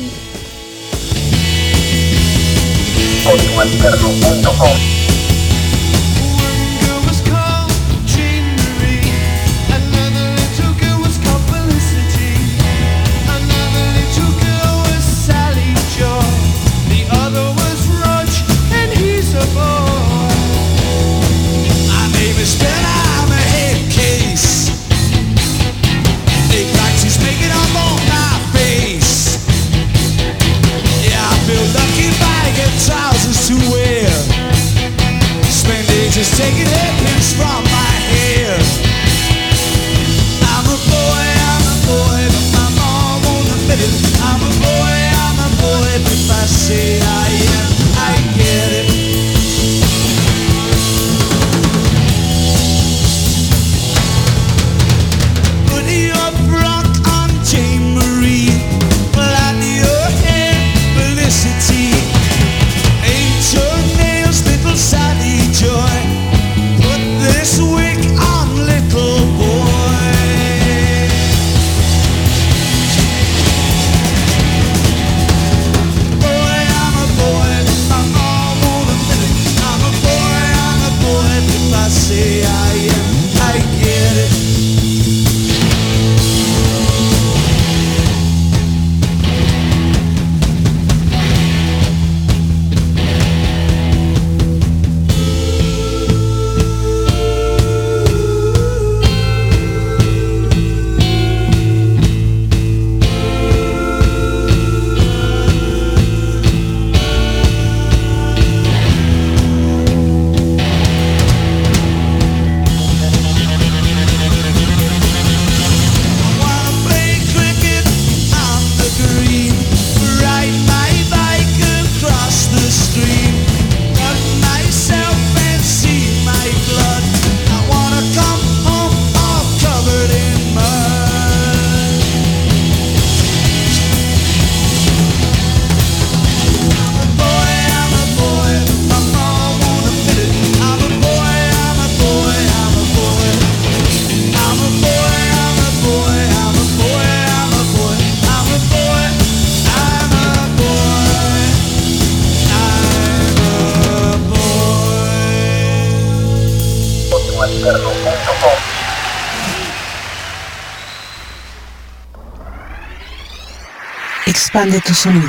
Expande 164.48 164.80
tu 164.80 164.94
sonido. 164.94 165.28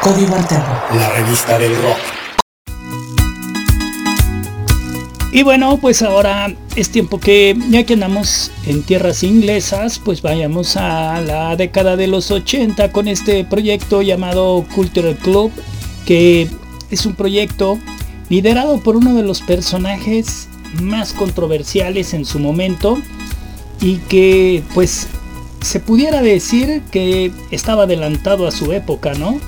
Código 0.00 0.36
Alterno. 0.36 0.80
La 0.94 1.10
revista 1.14 1.58
del 1.58 1.74
rock. 1.82 1.98
Y 5.32 5.42
bueno, 5.42 5.78
pues 5.78 6.00
ahora 6.00 6.54
es 6.76 6.90
tiempo 6.90 7.18
que, 7.18 7.56
ya 7.70 7.82
que 7.82 7.94
andamos 7.94 8.52
en 8.64 8.84
tierras 8.84 9.24
inglesas, 9.24 9.98
pues 9.98 10.22
vayamos 10.22 10.76
a 10.76 11.20
la 11.22 11.56
década 11.56 11.96
de 11.96 12.06
los 12.06 12.30
80 12.30 12.92
con 12.92 13.08
este 13.08 13.42
proyecto 13.42 14.00
llamado 14.00 14.64
Cultural 14.76 15.16
Club, 15.16 15.50
que 16.06 16.48
es 16.92 17.04
un 17.04 17.16
proyecto 17.16 17.80
liderado 18.28 18.78
por 18.78 18.94
uno 18.94 19.14
de 19.14 19.24
los 19.24 19.42
personajes 19.42 20.46
más 20.80 21.14
controversiales 21.14 22.14
en 22.14 22.24
su 22.24 22.38
momento 22.38 22.96
y 23.80 23.96
que 23.96 24.62
pues 24.72 25.08
se 25.66 25.80
pudiera 25.80 26.22
decir 26.22 26.80
que 26.92 27.32
estaba 27.50 27.82
adelantado 27.82 28.46
a 28.46 28.52
su 28.52 28.72
época, 28.72 29.14
¿no? 29.14 29.40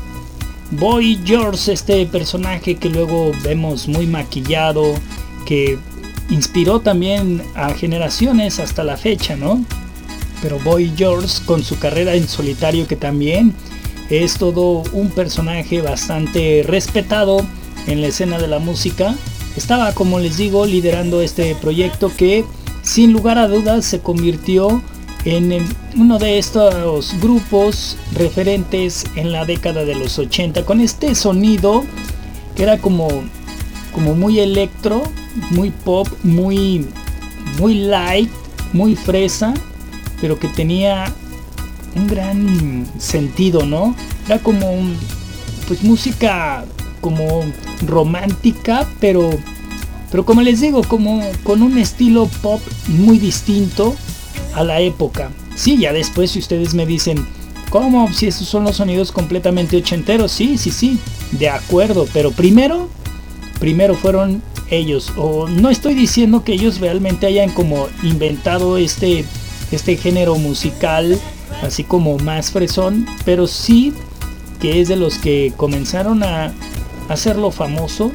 Boy 0.73 1.21
George, 1.25 1.73
este 1.73 2.05
personaje 2.07 2.75
que 2.75 2.91
luego 2.91 3.31
vemos 3.45 3.87
muy 3.87 4.09
maquillado, 4.09 4.95
que 5.47 5.79
inspiró 6.29 6.81
también 6.81 7.41
a 7.55 7.73
generaciones 7.73 8.59
hasta 8.59 8.83
la 8.83 8.97
fecha, 8.97 9.37
¿no? 9.37 9.65
Pero 10.43 10.59
Boy 10.59 10.93
George 10.97 11.41
con 11.47 11.63
su 11.63 11.79
carrera 11.79 12.15
en 12.17 12.27
solitario 12.27 12.89
que 12.89 12.97
también 12.97 13.55
es 14.11 14.39
todo 14.39 14.83
un 14.93 15.11
personaje 15.11 15.83
bastante 15.83 16.65
respetado 16.67 17.47
en 17.87 18.01
la 18.01 18.09
escena 18.09 18.39
de 18.39 18.49
la 18.49 18.59
música, 18.59 19.15
estaba 19.57 19.95
como 19.95 20.19
les 20.19 20.37
digo 20.37 20.67
liderando 20.67 21.23
este 21.23 21.55
proyecto 21.55 22.11
que 22.15 22.45
sin 22.83 23.13
lugar 23.13 23.39
a 23.39 23.47
dudas 23.47 23.85
se 23.85 24.01
convirtió 24.01 24.83
en 25.29 25.67
uno 25.97 26.19
de 26.19 26.39
estos 26.39 27.15
grupos 27.21 27.99
referentes 28.13 29.05
en 29.15 29.31
la 29.31 29.45
década 29.45 29.85
de 29.85 29.95
los 29.95 30.19
80 30.19 30.65
con 30.65 30.81
este 30.81 31.15
sonido 31.15 31.85
que 32.57 32.63
era 32.63 32.79
como 32.79 33.09
como 33.93 34.15
muy 34.15 34.39
electro, 34.39 35.03
muy 35.51 35.71
pop, 35.71 36.09
muy 36.23 36.87
muy 37.59 37.75
light, 37.75 38.31
muy 38.73 38.97
fresa, 38.97 39.53
pero 40.21 40.39
que 40.39 40.49
tenía 40.49 41.13
un 41.95 42.07
gran 42.07 42.87
sentido, 42.99 43.67
¿no? 43.67 43.95
Era 44.27 44.39
como 44.39 44.67
pues 45.67 45.83
música 45.83 46.65
como 47.03 47.45
romántica, 47.87 48.89
pero 48.99 49.31
pero 50.11 50.25
como 50.25 50.41
les 50.41 50.63
digo, 50.63 50.83
como 50.85 51.21
con 51.43 51.61
un 51.61 51.77
estilo 51.77 52.31
pop 52.41 52.63
muy 52.87 53.19
distinto 53.19 53.95
a 54.55 54.65
la 54.65 54.81
época. 54.81 55.31
Sí, 55.55 55.79
ya 55.79 55.93
después 55.93 56.31
si 56.31 56.39
ustedes 56.39 56.75
me 56.75 56.87
dicen, 56.87 57.27
¿cómo? 57.71 58.13
Si 58.13 58.27
esos 58.27 58.49
son 58.49 58.65
los 58.65 58.77
sonidos 58.77 59.13
completamente 59.13 59.77
ochenteros, 59.77 60.33
sí, 60.33 60.59
sí, 60.59 60.71
sí, 60.71 60.99
de 61.33 61.49
acuerdo, 61.49 62.07
pero 62.13 62.33
primero, 62.33 62.89
primero 63.59 63.95
fueron 63.95 64.43
ellos, 64.71 65.13
o 65.17 65.49
no 65.49 65.71
estoy 65.71 65.95
diciendo 65.95 66.45
que 66.45 66.53
ellos 66.53 66.81
realmente 66.81 67.27
hayan 67.27 67.51
como 67.51 67.89
inventado 68.03 68.77
este, 68.77 69.25
este 69.73 69.97
género 69.97 70.37
musical, 70.37 71.19
así 71.63 71.85
como 71.85 72.19
más 72.19 72.51
fresón, 72.51 73.07
pero 73.25 73.47
sí 73.47 73.95
que 74.61 74.81
es 74.81 74.89
de 74.89 74.97
los 74.97 75.19
que 75.19 75.53
comenzaron 75.57 76.23
a 76.23 76.53
hacerlo 77.09 77.51
famoso 77.51 78.11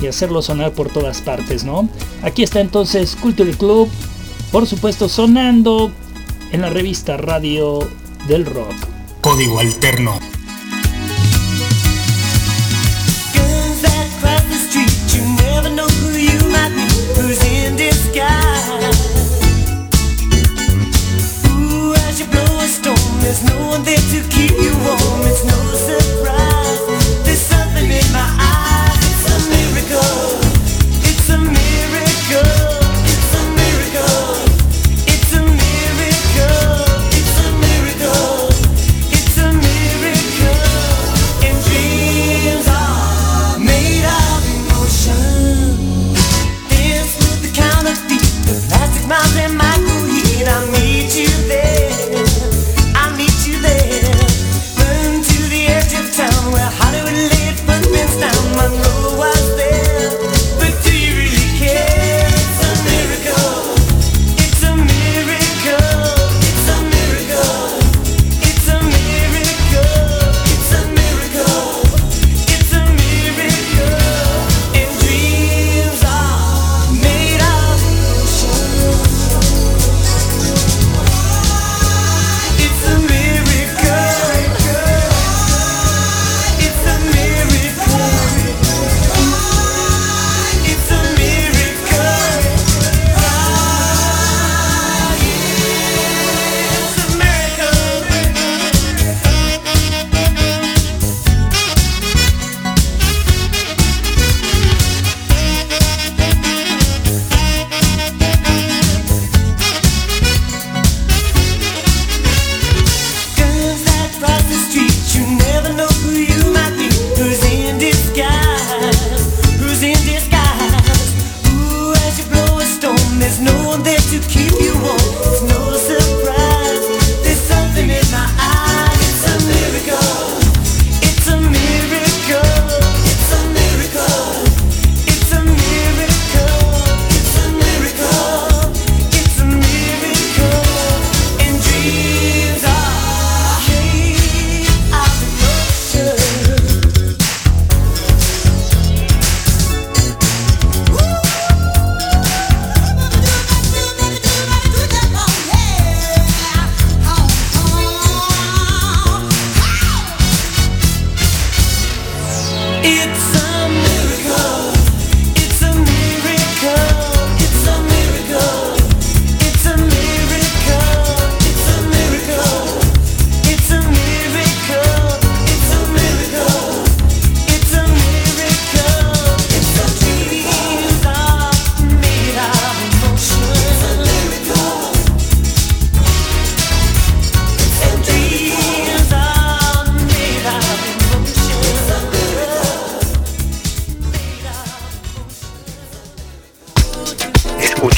y 0.00 0.06
hacerlo 0.06 0.42
sonar 0.42 0.72
por 0.72 0.90
todas 0.90 1.20
partes, 1.20 1.64
¿no? 1.64 1.88
Aquí 2.22 2.42
está 2.42 2.60
entonces 2.60 3.16
Culture 3.16 3.52
Club, 3.52 3.88
por 4.50 4.66
supuesto 4.66 5.08
sonando 5.08 5.90
en 6.52 6.60
la 6.60 6.70
revista 6.70 7.16
Radio 7.16 7.78
del 8.26 8.46
Rock. 8.46 8.74
Código 9.20 9.58
Alterno. 9.58 10.18
There's 23.28 23.44
no 23.44 23.68
one 23.68 23.82
there 23.82 23.94
to 23.94 24.28
keep 24.30 24.52
you 24.52 24.72
warm. 24.84 25.20
It's 25.26 25.44
no 25.44 25.74
surprise. 25.74 26.67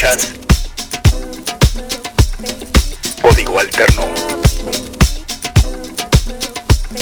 Escuchas 0.01 0.33
Código 3.21 3.61
Alterno. 3.61 4.03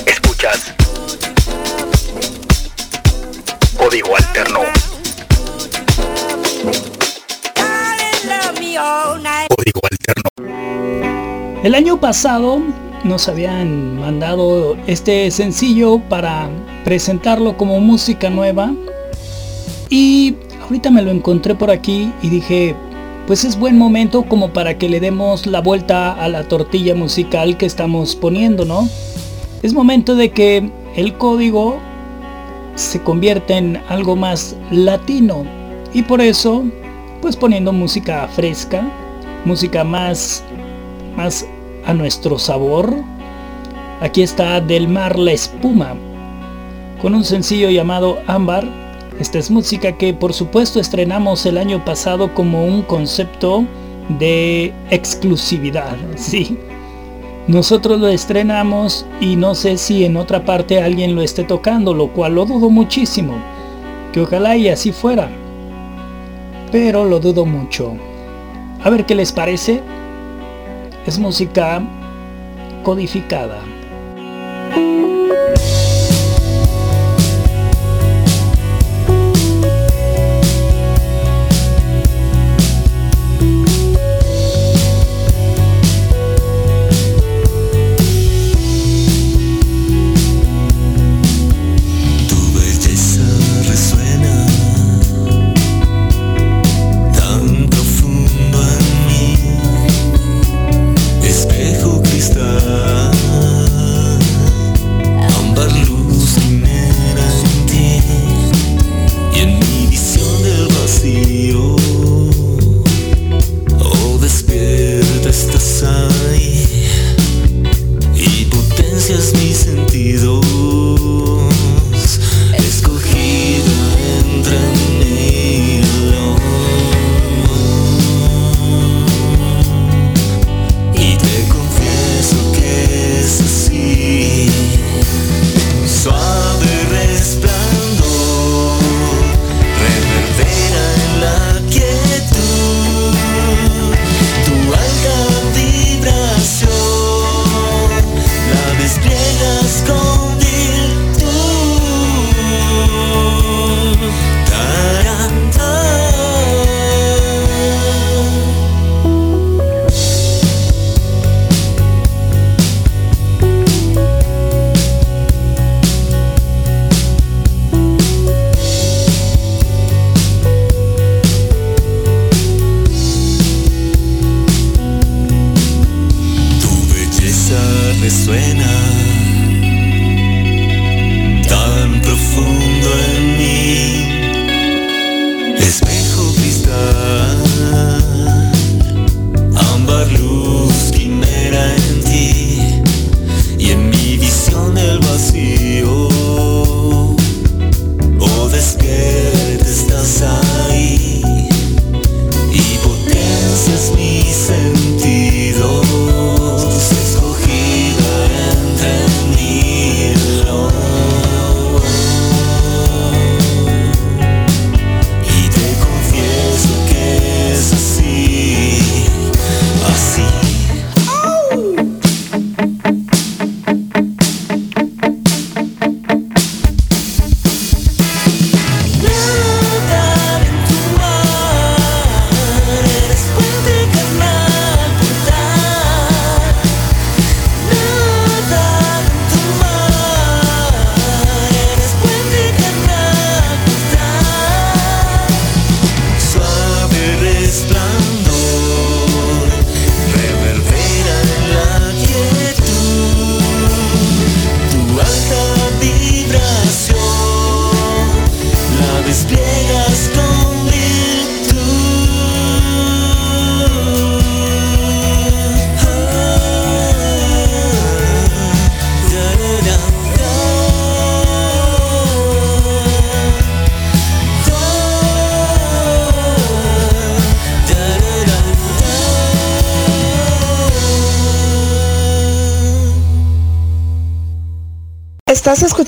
Escuchas 0.04 0.74
Código 3.76 4.16
Alterno. 4.16 4.60
Código 9.48 9.80
Alterno. 9.92 10.30
El 11.62 11.76
año 11.76 12.00
pasado 12.00 12.60
nos 13.04 13.28
habían 13.28 14.00
mandado 14.00 14.76
este 14.88 15.30
sencillo 15.30 16.00
para 16.08 16.50
presentarlo 16.82 17.56
como 17.56 17.78
música 17.78 18.28
nueva 18.28 18.72
y 19.88 20.34
ahorita 20.62 20.90
me 20.90 21.02
lo 21.02 21.12
encontré 21.12 21.54
por 21.54 21.70
aquí 21.70 22.12
y 22.22 22.28
dije, 22.28 22.74
pues 23.28 23.44
es 23.44 23.58
buen 23.58 23.76
momento 23.76 24.22
como 24.22 24.54
para 24.54 24.78
que 24.78 24.88
le 24.88 25.00
demos 25.00 25.46
la 25.46 25.60
vuelta 25.60 26.14
a 26.14 26.28
la 26.28 26.48
tortilla 26.48 26.94
musical 26.94 27.58
que 27.58 27.66
estamos 27.66 28.16
poniendo, 28.16 28.64
¿no? 28.64 28.88
Es 29.62 29.74
momento 29.74 30.16
de 30.16 30.30
que 30.30 30.70
el 30.96 31.12
código 31.18 31.78
se 32.74 33.02
convierta 33.02 33.58
en 33.58 33.82
algo 33.90 34.16
más 34.16 34.56
latino 34.70 35.44
y 35.92 36.04
por 36.04 36.22
eso, 36.22 36.64
pues 37.20 37.36
poniendo 37.36 37.70
música 37.70 38.26
fresca, 38.28 38.82
música 39.44 39.84
más, 39.84 40.42
más 41.14 41.44
a 41.84 41.92
nuestro 41.92 42.38
sabor. 42.38 42.94
Aquí 44.00 44.22
está 44.22 44.58
Del 44.62 44.88
Mar 44.88 45.18
la 45.18 45.32
Espuma, 45.32 45.96
con 47.02 47.14
un 47.14 47.24
sencillo 47.24 47.68
llamado 47.68 48.20
Ámbar. 48.26 48.87
Esta 49.20 49.38
es 49.38 49.50
música 49.50 49.92
que 49.92 50.14
por 50.14 50.32
supuesto 50.32 50.78
estrenamos 50.78 51.44
el 51.44 51.58
año 51.58 51.84
pasado 51.84 52.34
como 52.34 52.64
un 52.64 52.82
concepto 52.82 53.64
de 54.18 54.72
exclusividad, 54.90 55.96
sí. 56.16 56.56
Nosotros 57.48 57.98
lo 57.98 58.08
estrenamos 58.08 59.06
y 59.20 59.36
no 59.36 59.54
sé 59.54 59.78
si 59.78 60.04
en 60.04 60.18
otra 60.18 60.44
parte 60.44 60.82
alguien 60.82 61.14
lo 61.14 61.22
esté 61.22 61.44
tocando, 61.44 61.94
lo 61.94 62.08
cual 62.08 62.34
lo 62.34 62.44
dudo 62.44 62.68
muchísimo. 62.68 63.34
Que 64.12 64.20
ojalá 64.20 64.56
y 64.56 64.68
así 64.68 64.92
fuera. 64.92 65.30
Pero 66.70 67.06
lo 67.06 67.20
dudo 67.20 67.46
mucho. 67.46 67.94
A 68.84 68.90
ver 68.90 69.06
qué 69.06 69.14
les 69.14 69.32
parece. 69.32 69.82
Es 71.06 71.18
música 71.18 71.82
codificada. 72.82 73.58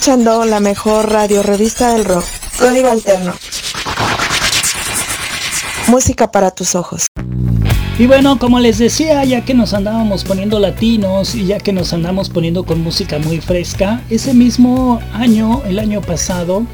Escuchando 0.01 0.47
la 0.47 0.61
mejor 0.61 1.13
radio 1.13 1.43
revista 1.43 1.93
del 1.93 2.07
rock, 2.07 2.25
Código 2.59 2.89
Alterno. 2.89 3.35
Música 5.89 6.33
para 6.33 6.51
tus 6.53 6.75
ojos. 6.75 7.09
Y 7.99 8.07
bueno, 8.07 8.39
como 8.39 8.61
les 8.61 8.79
decía, 8.79 9.23
ya 9.27 9.45
que 9.45 9.53
nos 9.53 9.75
andábamos 9.75 10.25
poniendo 10.25 10.59
latinos 10.59 11.35
y 11.35 11.45
ya 11.45 11.59
que 11.59 11.75
nos 11.75 11.93
andamos 11.93 12.31
poniendo 12.31 12.65
con 12.65 12.83
música 12.83 13.19
muy 13.19 13.43
fresca, 13.43 14.01
ese 14.09 14.33
mismo 14.33 15.03
año, 15.13 15.61
el 15.67 15.79
año 15.79 16.01
pasado, 16.01 16.65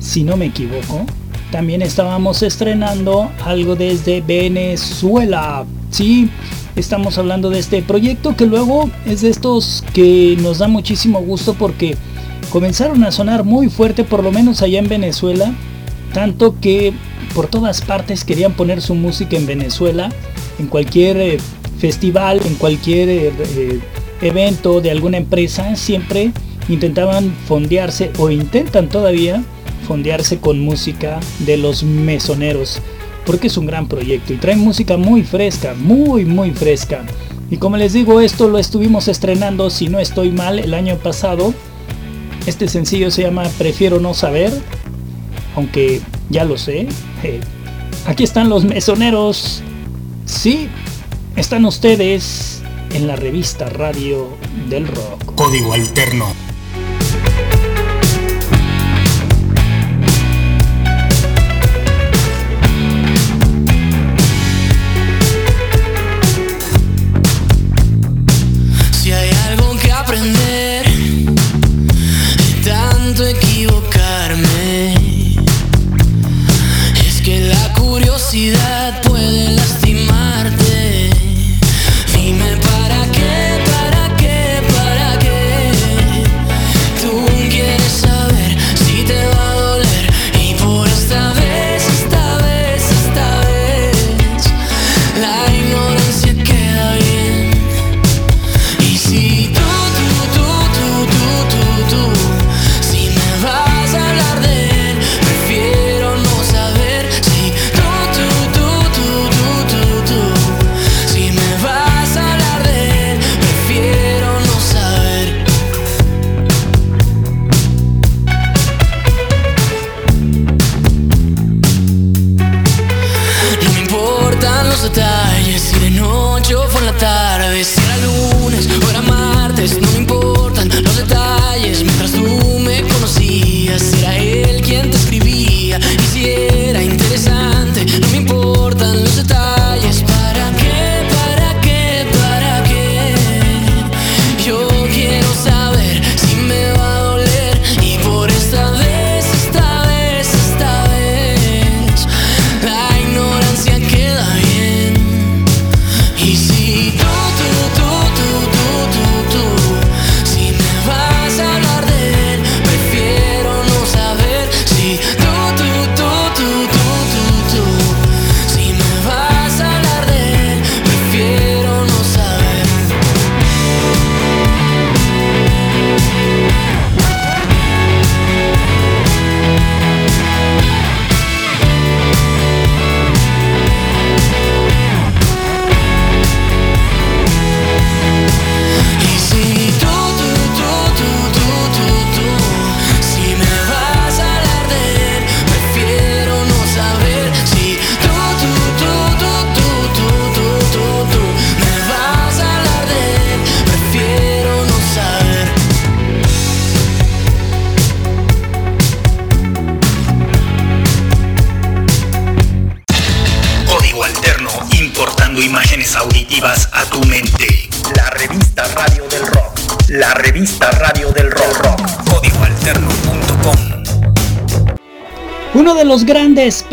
si 0.00 0.24
no 0.24 0.36
me 0.36 0.46
equivoco, 0.46 1.06
también 1.52 1.80
estábamos 1.80 2.42
estrenando 2.42 3.30
algo 3.44 3.76
desde 3.76 4.20
Venezuela. 4.20 5.64
Sí, 5.90 6.28
estamos 6.74 7.18
hablando 7.18 7.50
de 7.50 7.60
este 7.60 7.82
proyecto 7.82 8.34
que 8.34 8.46
luego 8.46 8.90
es 9.06 9.20
de 9.20 9.30
estos 9.30 9.84
que 9.92 10.36
nos 10.40 10.58
da 10.58 10.66
muchísimo 10.66 11.20
gusto 11.20 11.54
porque 11.54 11.96
comenzaron 12.54 13.02
a 13.02 13.10
sonar 13.10 13.42
muy 13.42 13.68
fuerte, 13.68 14.04
por 14.04 14.22
lo 14.22 14.30
menos 14.30 14.62
allá 14.62 14.78
en 14.78 14.88
Venezuela, 14.88 15.52
tanto 16.12 16.54
que 16.60 16.92
por 17.34 17.48
todas 17.48 17.80
partes 17.80 18.22
querían 18.22 18.52
poner 18.52 18.80
su 18.80 18.94
música 18.94 19.36
en 19.36 19.44
Venezuela 19.44 20.12
en 20.60 20.68
cualquier 20.68 21.16
eh, 21.16 21.38
festival, 21.80 22.40
en 22.46 22.54
cualquier 22.54 23.08
eh, 23.08 23.32
eh, 23.56 23.80
evento 24.22 24.80
de 24.80 24.92
alguna 24.92 25.16
empresa, 25.16 25.74
siempre 25.74 26.30
intentaban 26.68 27.34
fondearse 27.48 28.12
o 28.18 28.30
intentan 28.30 28.88
todavía 28.88 29.42
fondearse 29.88 30.38
con 30.38 30.60
música 30.60 31.18
de 31.40 31.56
los 31.56 31.82
mesoneros, 31.82 32.80
porque 33.26 33.48
es 33.48 33.56
un 33.56 33.66
gran 33.66 33.88
proyecto 33.88 34.32
y 34.32 34.36
traen 34.36 34.60
música 34.60 34.96
muy 34.96 35.24
fresca, 35.24 35.74
muy 35.74 36.24
muy 36.24 36.52
fresca. 36.52 37.04
Y 37.50 37.56
como 37.56 37.78
les 37.78 37.94
digo, 37.94 38.20
esto 38.20 38.48
lo 38.48 38.58
estuvimos 38.58 39.08
estrenando, 39.08 39.70
si 39.70 39.88
no 39.88 39.98
estoy 39.98 40.30
mal, 40.30 40.60
el 40.60 40.72
año 40.72 40.98
pasado. 40.98 41.52
Este 42.46 42.68
sencillo 42.68 43.10
se 43.10 43.22
llama 43.22 43.44
Prefiero 43.58 44.00
no 44.00 44.14
saber, 44.14 44.52
aunque 45.56 46.00
ya 46.30 46.44
lo 46.44 46.58
sé. 46.58 46.88
aquí 48.06 48.24
están 48.24 48.48
los 48.48 48.64
mesoneros 48.64 49.62
Sí, 50.26 50.68
están 51.36 51.64
ustedes 51.64 52.62
en 52.94 53.06
la 53.06 53.16
revista 53.16 53.68
Radio 53.68 54.28
del 54.68 54.86
Rock. 54.86 55.34
Código 55.34 55.74
Alterno. 55.74 56.26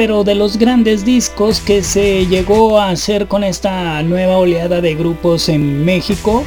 Pero 0.01 0.23
de 0.23 0.33
los 0.33 0.57
grandes 0.57 1.05
discos 1.05 1.59
que 1.59 1.83
se 1.83 2.25
llegó 2.25 2.79
a 2.79 2.89
hacer 2.89 3.27
con 3.27 3.43
esta 3.43 4.01
nueva 4.01 4.37
oleada 4.37 4.81
de 4.81 4.95
grupos 4.95 5.47
en 5.47 5.85
México. 5.85 6.43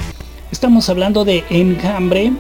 Estamos 0.51 0.89
hablando 0.89 1.25
de 1.25 1.45
Enjambre. 1.51 2.33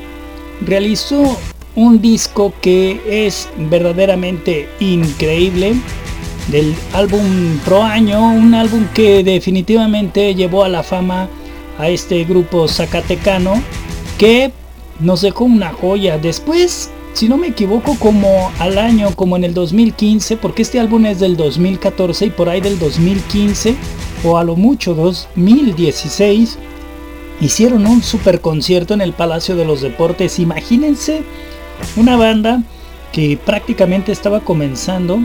Realizó 0.60 1.38
un 1.76 2.00
disco 2.00 2.52
que 2.60 3.00
es 3.08 3.48
verdaderamente 3.70 4.68
increíble. 4.80 5.76
Del 6.48 6.74
álbum 6.92 7.60
Pro 7.64 7.84
Año, 7.84 8.20
un 8.32 8.52
álbum 8.52 8.84
que 8.92 9.22
definitivamente 9.22 10.34
llevó 10.34 10.64
a 10.64 10.68
la 10.68 10.82
fama 10.82 11.28
a 11.78 11.88
este 11.90 12.24
grupo 12.24 12.66
zacatecano 12.66 13.62
que 14.18 14.50
nos 14.98 15.20
dejó 15.20 15.44
una 15.44 15.72
joya. 15.72 16.18
Después 16.18 16.90
si 17.14 17.28
no 17.28 17.36
me 17.36 17.48
equivoco, 17.48 17.96
como 17.98 18.50
al 18.58 18.76
año, 18.76 19.14
como 19.14 19.36
en 19.36 19.44
el 19.44 19.54
2015, 19.54 20.36
porque 20.36 20.62
este 20.62 20.80
álbum 20.80 21.06
es 21.06 21.20
del 21.20 21.36
2014 21.36 22.26
y 22.26 22.30
por 22.30 22.48
ahí 22.48 22.60
del 22.60 22.78
2015, 22.78 23.76
o 24.24 24.36
a 24.36 24.44
lo 24.44 24.56
mucho 24.56 24.94
2016, 24.94 26.58
hicieron 27.40 27.86
un 27.86 28.02
super 28.02 28.40
concierto 28.40 28.94
en 28.94 29.00
el 29.00 29.12
Palacio 29.12 29.54
de 29.54 29.64
los 29.64 29.80
Deportes. 29.80 30.40
Imagínense 30.40 31.22
una 31.96 32.16
banda 32.16 32.62
que 33.12 33.38
prácticamente 33.42 34.10
estaba 34.10 34.40
comenzando 34.40 35.20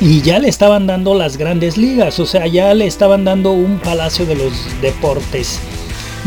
y 0.00 0.22
ya 0.22 0.38
le 0.38 0.48
estaban 0.48 0.86
dando 0.86 1.14
las 1.14 1.36
grandes 1.36 1.76
ligas, 1.76 2.20
o 2.20 2.26
sea, 2.26 2.46
ya 2.46 2.72
le 2.72 2.86
estaban 2.86 3.24
dando 3.24 3.50
un 3.50 3.78
Palacio 3.78 4.26
de 4.26 4.36
los 4.36 4.52
Deportes. 4.80 5.58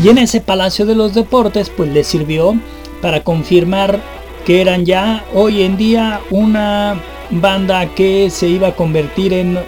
Y 0.02 0.10
en 0.10 0.18
ese 0.18 0.42
Palacio 0.42 0.84
de 0.84 0.94
los 0.94 1.14
Deportes, 1.14 1.70
pues 1.70 1.90
le 1.90 2.04
sirvió 2.04 2.54
para 3.00 3.22
confirmar 3.22 4.00
que 4.44 4.60
eran 4.60 4.84
ya 4.84 5.24
hoy 5.32 5.62
en 5.62 5.76
día 5.76 6.20
una 6.30 7.00
banda 7.30 7.86
que 7.94 8.30
se 8.30 8.48
iba 8.48 8.68
a 8.68 8.76
convertir 8.76 9.32
en 9.32 9.58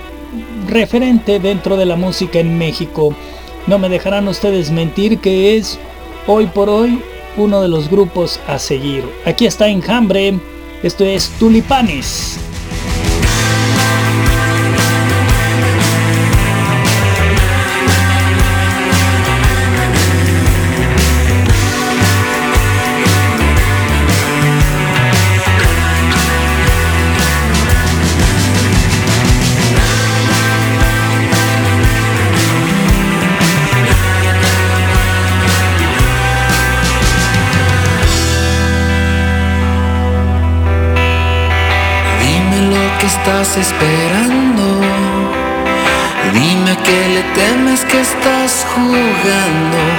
referente 0.68 1.40
dentro 1.40 1.76
de 1.76 1.86
la 1.86 1.96
música 1.96 2.38
en 2.38 2.58
México. 2.58 3.14
No 3.66 3.78
me 3.78 3.88
dejarán 3.88 4.28
ustedes 4.28 4.70
mentir 4.70 5.18
que 5.18 5.56
es 5.56 5.78
hoy 6.26 6.46
por 6.46 6.68
hoy 6.68 7.00
uno 7.36 7.60
de 7.60 7.68
los 7.68 7.90
grupos 7.90 8.40
a 8.46 8.58
seguir. 8.58 9.04
Aquí 9.24 9.46
está 9.46 9.68
Enjambre, 9.68 10.38
esto 10.82 11.04
es 11.04 11.30
Tulipanes. 11.38 12.38
Estás 43.26 43.56
esperando? 43.56 44.80
Dime 46.32 46.76
que 46.84 47.08
le 47.14 47.22
temes 47.34 47.84
que 47.84 48.00
estás 48.00 48.64
jugando. 48.72 49.95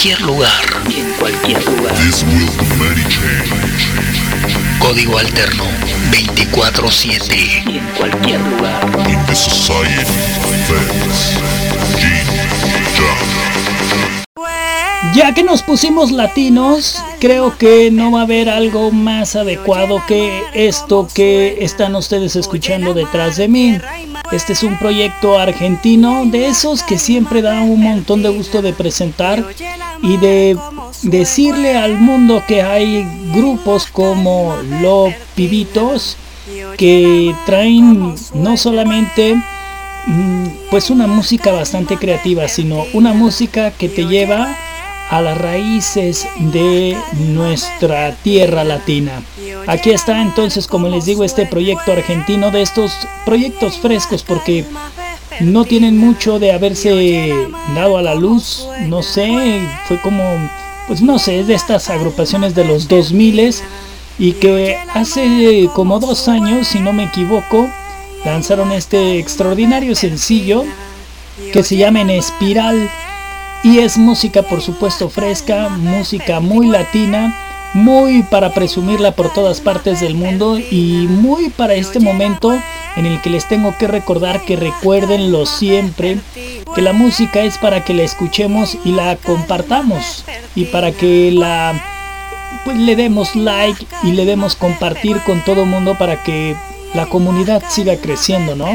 Cualquier 0.00 0.20
lugar. 0.22 0.64
En 0.96 1.12
cualquier 1.18 1.62
lugar. 1.66 1.94
This 1.96 2.24
will 2.24 2.48
be 2.56 2.64
many 2.78 3.02
change 3.10 3.50
Código 4.78 5.18
alterno 5.18 5.64
24-7. 6.10 7.36
Y 7.66 7.76
en 7.76 7.86
cualquier 7.98 8.40
lugar. 8.40 8.82
in 9.10 9.26
the 9.26 9.34
society 9.34 10.30
Ya 15.14 15.34
que 15.34 15.42
nos 15.42 15.62
pusimos 15.62 16.12
latinos, 16.12 17.02
creo 17.18 17.58
que 17.58 17.90
no 17.90 18.12
va 18.12 18.20
a 18.20 18.22
haber 18.22 18.48
algo 18.48 18.92
más 18.92 19.34
adecuado 19.34 20.00
que 20.06 20.42
esto 20.54 21.08
que 21.12 21.64
están 21.64 21.96
ustedes 21.96 22.36
escuchando 22.36 22.94
detrás 22.94 23.36
de 23.36 23.48
mí. 23.48 23.78
Este 24.30 24.52
es 24.52 24.62
un 24.62 24.78
proyecto 24.78 25.36
argentino 25.36 26.26
de 26.26 26.46
esos 26.46 26.84
que 26.84 26.96
siempre 26.96 27.42
da 27.42 27.60
un 27.62 27.82
montón 27.82 28.22
de 28.22 28.28
gusto 28.28 28.62
de 28.62 28.72
presentar 28.72 29.44
y 30.00 30.16
de 30.18 30.56
decirle 31.02 31.76
al 31.76 31.98
mundo 31.98 32.44
que 32.46 32.62
hay 32.62 33.04
grupos 33.34 33.86
como 33.86 34.54
Los 34.80 35.12
Pibitos 35.34 36.16
que 36.76 37.34
traen 37.46 38.14
no 38.34 38.56
solamente 38.56 39.34
mm, 40.06 40.46
pues 40.70 40.88
una 40.88 41.08
música 41.08 41.50
bastante 41.50 41.96
creativa, 41.96 42.46
sino 42.46 42.84
una 42.92 43.12
música 43.12 43.72
que 43.72 43.88
te 43.88 44.06
lleva 44.06 44.56
a 45.10 45.20
las 45.20 45.36
raíces 45.36 46.26
de 46.38 46.96
nuestra 47.18 48.14
tierra 48.22 48.62
latina. 48.62 49.22
Aquí 49.66 49.90
está 49.90 50.22
entonces, 50.22 50.66
como 50.68 50.88
les 50.88 51.04
digo, 51.04 51.24
este 51.24 51.46
proyecto 51.46 51.92
argentino 51.92 52.50
de 52.50 52.62
estos 52.62 52.92
proyectos 53.24 53.78
frescos 53.78 54.22
porque 54.22 54.64
no 55.40 55.64
tienen 55.64 55.98
mucho 55.98 56.38
de 56.38 56.52
haberse 56.52 57.34
dado 57.74 57.98
a 57.98 58.02
la 58.02 58.14
luz, 58.14 58.66
no 58.86 59.02
sé, 59.02 59.60
fue 59.86 60.00
como 60.00 60.22
pues 60.86 61.02
no 61.02 61.18
sé, 61.18 61.44
de 61.44 61.54
estas 61.54 61.88
agrupaciones 61.88 62.54
de 62.54 62.64
los 62.64 62.88
2000 62.88 63.54
y 64.18 64.32
que 64.32 64.76
hace 64.92 65.68
como 65.74 66.00
dos 66.00 66.28
años, 66.28 66.68
si 66.68 66.80
no 66.80 66.92
me 66.92 67.04
equivoco, 67.04 67.70
lanzaron 68.24 68.72
este 68.72 69.18
extraordinario 69.18 69.94
sencillo 69.94 70.64
que 71.52 71.62
se 71.62 71.76
llama 71.76 72.00
En 72.00 72.10
Espiral 72.10 72.90
y 73.62 73.78
es 73.78 73.98
música 73.98 74.42
por 74.42 74.62
supuesto 74.62 75.08
fresca, 75.08 75.68
música 75.68 76.40
muy 76.40 76.66
latina, 76.66 77.34
muy 77.74 78.22
para 78.24 78.52
presumirla 78.52 79.12
por 79.12 79.32
todas 79.32 79.60
partes 79.60 80.00
del 80.00 80.14
mundo 80.14 80.58
y 80.58 81.06
muy 81.08 81.50
para 81.50 81.74
este 81.74 82.00
momento 82.00 82.58
en 82.96 83.06
el 83.06 83.20
que 83.20 83.30
les 83.30 83.46
tengo 83.46 83.76
que 83.78 83.86
recordar 83.86 84.44
que 84.44 84.56
recuérdenlo 84.56 85.46
siempre, 85.46 86.18
que 86.74 86.82
la 86.82 86.92
música 86.92 87.42
es 87.42 87.58
para 87.58 87.84
que 87.84 87.94
la 87.94 88.02
escuchemos 88.02 88.76
y 88.84 88.92
la 88.92 89.16
compartamos 89.16 90.24
y 90.54 90.64
para 90.66 90.92
que 90.92 91.30
la 91.32 91.84
pues 92.64 92.76
le 92.76 92.96
demos 92.96 93.36
like 93.36 93.86
y 94.02 94.12
le 94.12 94.24
demos 94.24 94.56
compartir 94.56 95.20
con 95.20 95.40
todo 95.44 95.62
el 95.62 95.68
mundo 95.68 95.96
para 95.96 96.22
que 96.22 96.56
la 96.94 97.06
comunidad 97.06 97.62
siga 97.68 97.96
creciendo, 97.96 98.56
¿no? 98.56 98.66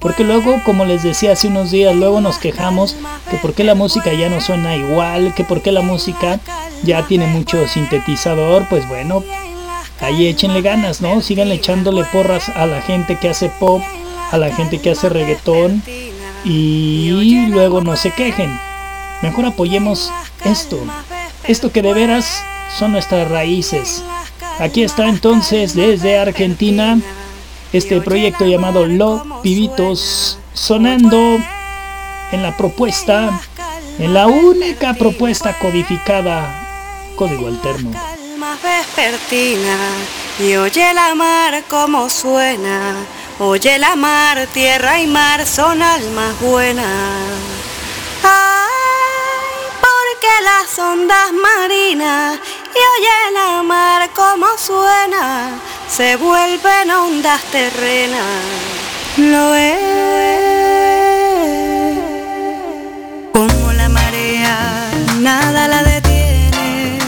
Porque 0.00 0.24
luego, 0.24 0.60
como 0.64 0.84
les 0.84 1.02
decía 1.02 1.32
hace 1.32 1.48
unos 1.48 1.70
días, 1.70 1.94
luego 1.94 2.20
nos 2.20 2.38
quejamos 2.38 2.96
que 3.30 3.36
por 3.38 3.54
qué 3.54 3.64
la 3.64 3.74
música 3.74 4.12
ya 4.12 4.28
no 4.28 4.40
suena 4.40 4.76
igual, 4.76 5.34
que 5.34 5.44
por 5.44 5.60
qué 5.60 5.72
la 5.72 5.82
música 5.82 6.40
ya 6.82 7.06
tiene 7.06 7.26
mucho 7.26 7.66
sintetizador, 7.66 8.66
pues 8.68 8.86
bueno, 8.88 9.24
ahí 10.00 10.26
échenle 10.26 10.62
ganas, 10.62 11.00
¿no? 11.00 11.20
Sigan 11.20 11.50
echándole 11.50 12.04
porras 12.04 12.48
a 12.48 12.66
la 12.66 12.80
gente 12.82 13.16
que 13.16 13.28
hace 13.28 13.48
pop, 13.48 13.82
a 14.30 14.38
la 14.38 14.54
gente 14.54 14.78
que 14.80 14.90
hace 14.90 15.08
reggaetón 15.08 15.82
y 16.44 17.46
luego 17.48 17.80
no 17.80 17.96
se 17.96 18.10
quejen. 18.10 18.56
Mejor 19.22 19.46
apoyemos 19.46 20.12
esto, 20.44 20.78
esto 21.44 21.72
que 21.72 21.82
de 21.82 21.94
veras 21.94 22.42
son 22.78 22.92
nuestras 22.92 23.28
raíces. 23.28 24.04
Aquí 24.58 24.82
está 24.82 25.08
entonces 25.08 25.74
desde 25.74 26.18
Argentina 26.18 26.98
este 27.74 28.00
proyecto 28.00 28.46
llamado 28.46 28.86
Lo 28.86 29.40
Pibitos 29.42 30.38
sonando 30.52 31.38
en 32.30 32.42
la 32.42 32.56
propuesta, 32.56 33.40
en 33.98 34.14
la 34.14 34.28
única 34.28 34.94
propuesta 34.94 35.58
codificada, 35.58 37.12
código 37.16 37.48
alterno. 37.48 37.90
Vespertina 38.62 39.76
y 40.38 40.54
oye 40.54 40.94
la 40.94 41.14
mar 41.16 41.64
como 41.68 42.08
suena, 42.08 42.94
oye 43.40 43.78
la 43.78 43.96
mar, 43.96 44.46
tierra 44.54 45.00
y 45.00 45.08
mar 45.08 45.44
son 45.44 45.82
almas 45.82 46.40
buenas. 46.40 46.86
Ay, 48.22 49.66
porque 49.80 50.28
las 50.44 50.78
ondas 50.78 51.32
marinas 51.32 52.38
y 52.74 52.80
oye 52.94 53.18
la 53.32 53.62
mar 53.62 54.10
como 54.14 54.46
suena, 54.58 55.50
se 55.88 56.16
vuelven 56.16 56.90
ondas 56.90 57.42
terrenas. 57.52 58.42
Lo 59.16 59.54
es 59.54 59.78
como 63.32 63.72
la 63.72 63.88
marea, 63.88 64.90
nada 65.20 65.68
la 65.68 65.82
detiene. 65.84 66.98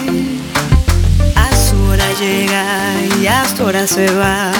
A 1.34 1.48
su 1.56 1.76
hora 1.90 2.12
llega 2.20 2.64
y 3.20 3.26
a 3.26 3.44
su 3.48 3.64
hora 3.64 3.86
se 3.86 4.06
va. 4.12 4.52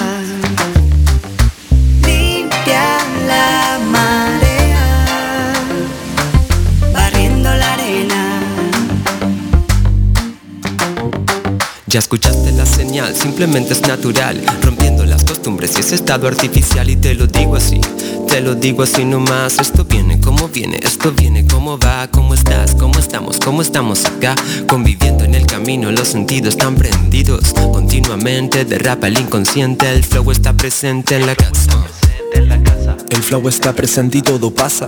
Limpia 2.05 2.97
la 3.27 3.79
marea, 3.85 4.36
Ya 11.89 11.99
escuchaste 11.99 12.51
la 12.51 12.65
señal, 12.65 13.15
simplemente 13.15 13.71
es 13.71 13.81
natural, 13.81 14.41
rompiendo 14.61 15.05
las 15.05 15.23
costumbres 15.23 15.71
y 15.77 15.79
ese 15.79 15.95
estado 15.95 16.27
artificial 16.27 16.89
y 16.89 16.97
te 16.97 17.15
lo 17.15 17.27
digo 17.27 17.55
así, 17.55 17.79
te 18.27 18.41
lo 18.41 18.55
digo 18.55 18.83
así 18.83 19.05
nomás, 19.05 19.57
esto 19.57 19.85
viene 19.85 20.19
como 20.19 20.49
viene, 20.49 20.81
esto 20.83 21.13
viene 21.13 21.47
como 21.47 21.79
va, 21.79 22.09
cómo 22.09 22.33
estás, 22.33 22.75
cómo 22.75 22.99
estamos, 22.99 23.39
cómo 23.39 23.61
estamos 23.61 24.05
acá, 24.05 24.35
conviviendo 24.67 25.23
en 25.23 25.33
el 25.33 25.45
camino, 25.45 25.89
los 25.93 26.09
sentidos 26.09 26.55
están 26.55 26.75
prendidos, 26.75 27.53
continuamente 27.53 28.65
derrapa 28.65 29.07
el 29.07 29.17
inconsciente, 29.17 29.89
el 29.89 30.03
flow 30.03 30.29
está 30.31 30.51
presente 30.51 31.15
en 31.15 31.25
la 31.25 31.35
casa. 31.35 31.87
El 33.09 33.23
flow 33.23 33.47
está 33.47 33.71
presente 33.71 34.17
y 34.17 34.21
todo 34.21 34.53
pasa. 34.53 34.87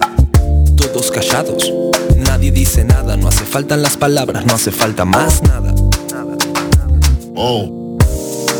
Todos 0.75 1.09
callados. 1.09 1.71
Nadie 2.17 2.51
dice 2.51 2.83
nada, 2.83 3.15
no 3.15 3.29
hace 3.29 3.45
falta 3.45 3.77
las 3.77 3.95
palabras, 3.95 4.45
no 4.45 4.55
hace 4.55 4.71
falta 4.71 5.05
más 5.05 5.41
nada. 5.43 5.73
Oh. 7.35 7.97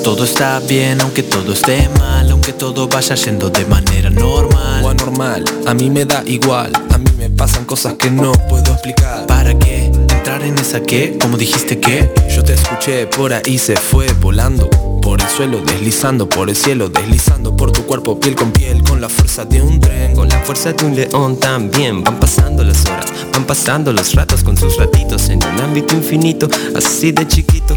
Todo 0.04 0.24
está 0.24 0.60
bien, 0.60 1.02
aunque 1.02 1.24
todo 1.24 1.54
esté 1.54 1.90
mal, 2.00 2.30
aunque 2.32 2.54
todo 2.54 2.88
vaya 2.88 3.16
yendo 3.16 3.50
de 3.50 3.66
manera 3.66 4.10
normal. 4.10 4.84
O 4.84 4.90
anormal, 4.90 5.44
a 5.66 5.74
mí 5.74 5.90
me 5.90 6.06
da 6.06 6.24
igual. 6.26 6.72
A 6.92 6.98
mí 6.98 7.10
me 7.18 7.30
pasan 7.30 7.66
cosas 7.66 7.96
que 7.96 8.10
no 8.10 8.32
puedo 8.48 8.72
explicar. 8.72 9.28
¿Para 9.28 9.58
qué? 9.58 9.86
¿Entrar 9.86 10.42
en 10.44 10.58
esa 10.58 10.82
qué? 10.82 11.18
¿Cómo 11.20 11.38
dijiste 11.38 11.80
qué? 11.80 12.12
Yo 12.34 12.44
te 12.44 12.54
escuché, 12.54 13.08
por 13.08 13.34
ahí 13.34 13.58
se 13.58 13.76
fue 13.76 14.08
volando. 14.22 14.70
Por 15.02 15.22
el 15.22 15.28
suelo 15.28 15.62
deslizando, 15.62 16.30
por 16.30 16.50
el 16.50 16.56
cielo 16.56 16.90
deslizando, 16.90 17.56
por 17.56 17.72
tu 17.72 17.86
cuerpo 17.86 18.20
piel 18.20 18.36
con 18.36 18.52
piel, 18.52 18.84
con 18.84 19.02
la 19.02 19.10
fuerza 19.10 19.44
de 19.46 19.62
un 19.62 19.80
tren. 19.80 20.16
Con 20.16 20.30
la 20.30 20.40
fuerza 20.40 20.72
de 20.74 20.86
un 20.86 20.96
león 20.96 21.40
también 21.40 22.04
van 22.04 22.20
pasando 22.20 22.64
las 22.64 22.86
horas, 22.86 23.06
van 23.32 23.46
pasando 23.46 23.94
los 23.94 24.14
ratos 24.16 24.44
con 24.44 24.58
sus 24.58 24.78
ratitos 24.78 25.30
en 25.30 25.38
un 25.38 25.60
ámbito 25.62 25.96
infinito, 25.96 26.48
así 26.76 27.12
de 27.12 27.26
chiquito, 27.28 27.69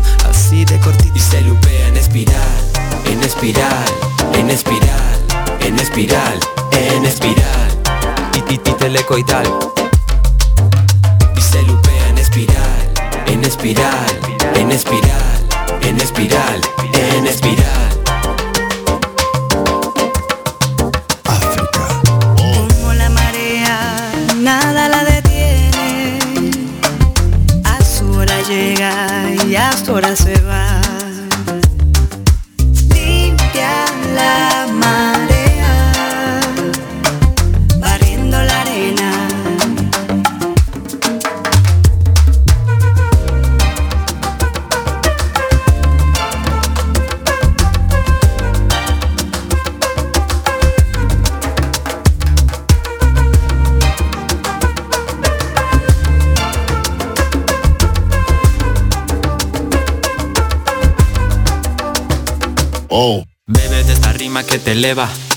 Y 0.52 1.18
se 1.18 1.40
lupea 1.40 1.88
en 1.88 1.96
espiral, 1.96 2.36
en 3.06 3.22
espiral, 3.22 3.86
en 4.34 4.50
espiral, 4.50 5.18
en 5.60 5.78
espiral, 5.78 6.40
en 6.72 7.06
espiral. 7.06 7.70
Y 8.34 8.58
telecoidal. 8.58 9.46
Y 11.34 11.40
se 11.40 11.62
lupea 11.62 12.08
en 12.10 12.18
espiral, 12.18 12.92
en 13.28 13.44
espiral, 13.44 14.20
en 14.54 14.72
espiral, 14.72 15.48
en 15.84 15.98
espiral, 15.98 16.60
en 16.92 17.26
espiral. 17.26 17.91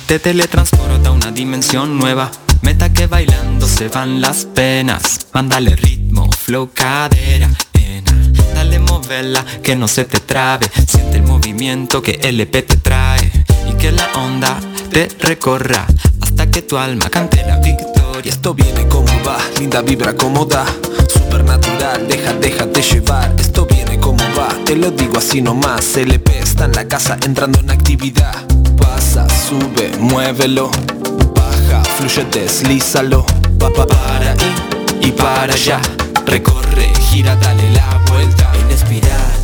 Te 0.07 0.17
teletransporta 0.17 1.09
a 1.09 1.11
una 1.11 1.29
dimensión 1.31 1.99
nueva. 1.99 2.31
Meta 2.63 2.91
que 2.91 3.05
bailando 3.05 3.67
se 3.67 3.89
van 3.89 4.19
las 4.19 4.45
penas. 4.45 5.27
Mándale 5.33 5.75
ritmo, 5.75 6.31
flow, 6.31 6.71
cadera, 6.73 7.51
nena. 7.75 8.11
Dale 8.55 8.79
moverla, 8.79 9.45
que 9.61 9.75
no 9.75 9.87
se 9.87 10.05
te 10.05 10.19
trabe. 10.19 10.65
Siente 10.87 11.17
el 11.17 11.23
movimiento 11.23 12.01
que 12.01 12.13
LP 12.23 12.63
te 12.63 12.77
trae. 12.77 13.31
Y 13.69 13.75
que 13.75 13.91
la 13.91 14.11
onda 14.13 14.59
te 14.89 15.09
recorra 15.19 15.85
hasta 16.21 16.49
que 16.49 16.63
tu 16.63 16.79
alma 16.79 17.11
cante 17.11 17.43
la 17.45 17.57
victoria. 17.57 18.31
Esto 18.31 18.55
viene 18.55 18.87
como 18.87 19.13
va, 19.23 19.37
linda 19.59 19.83
vibra 19.83 20.15
como 20.15 20.45
da. 20.45 20.65
Supernatural, 21.07 22.07
deja, 22.07 22.33
déjate 22.33 22.81
llevar. 22.81 23.35
Esto 23.37 23.67
viene 23.67 23.99
como 23.99 24.23
va, 24.35 24.47
te 24.65 24.75
lo 24.75 24.89
digo 24.89 25.19
así 25.19 25.39
nomás. 25.43 25.95
LP 25.95 26.39
está 26.39 26.65
en 26.65 26.71
la 26.71 26.87
casa 26.87 27.15
entrando 27.23 27.59
en 27.59 27.69
actividad. 27.69 28.54
Sube, 29.55 29.89
muévelo. 29.99 30.69
Baja, 31.33 31.81
fluye, 31.95 32.25
deslízalo. 32.25 33.25
Pa, 33.57 33.69
pa, 33.71 33.85
para 33.87 34.31
ahí 34.31 34.55
y 35.01 35.11
para 35.11 35.53
allá. 35.53 35.79
Recorre, 36.25 36.91
gira, 37.09 37.35
dale 37.37 37.71
la 37.71 38.01
vuelta. 38.09 38.51
En 38.59 38.69
espiral, 38.69 39.35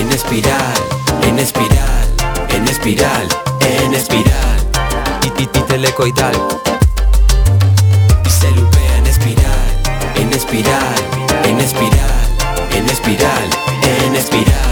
en 0.00 0.10
espiral, 0.10 0.78
en 1.22 1.38
espiral, 1.38 2.06
en 2.50 2.66
espiral, 2.66 3.28
en 3.60 3.94
espiral. 3.94 4.58
Y 5.22 5.46
telecoidal. 5.46 6.34
Y 8.24 8.30
se 8.30 8.50
lupea 8.52 8.96
en 8.96 9.06
espiral, 9.06 9.68
en 10.16 10.32
espiral, 10.32 10.94
en 11.44 11.60
espiral, 11.60 12.28
en 12.74 12.88
espiral, 12.88 13.50
en 14.06 14.16
espiral. 14.16 14.67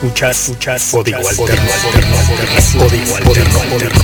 Escuchas, 0.00 0.48
escuchas, 0.48 0.90
código 0.92 1.18
alterno, 1.18 1.70
alterno, 1.84 2.16
código 2.78 3.16
alterno, 3.16 3.60
alterno. 3.72 4.00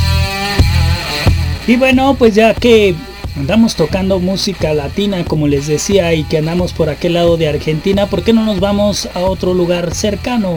Y 1.69 1.77
bueno, 1.77 2.17
pues 2.19 2.35
ya 2.35 2.53
que 2.53 2.97
andamos 3.37 3.77
tocando 3.77 4.19
música 4.19 4.75
latina, 4.75 5.25
como 5.25 5.47
les 5.47 5.69
decía, 5.69 6.13
y 6.13 6.25
que 6.25 6.39
andamos 6.39 6.73
por 6.73 6.89
aquel 6.89 7.15
lado 7.15 7.37
de 7.37 7.47
Argentina, 7.47 8.07
¿por 8.07 8.25
qué 8.25 8.33
no 8.33 8.45
nos 8.45 8.59
vamos 8.59 9.09
a 9.15 9.21
otro 9.21 9.55
lugar 9.55 9.95
cercano? 9.95 10.57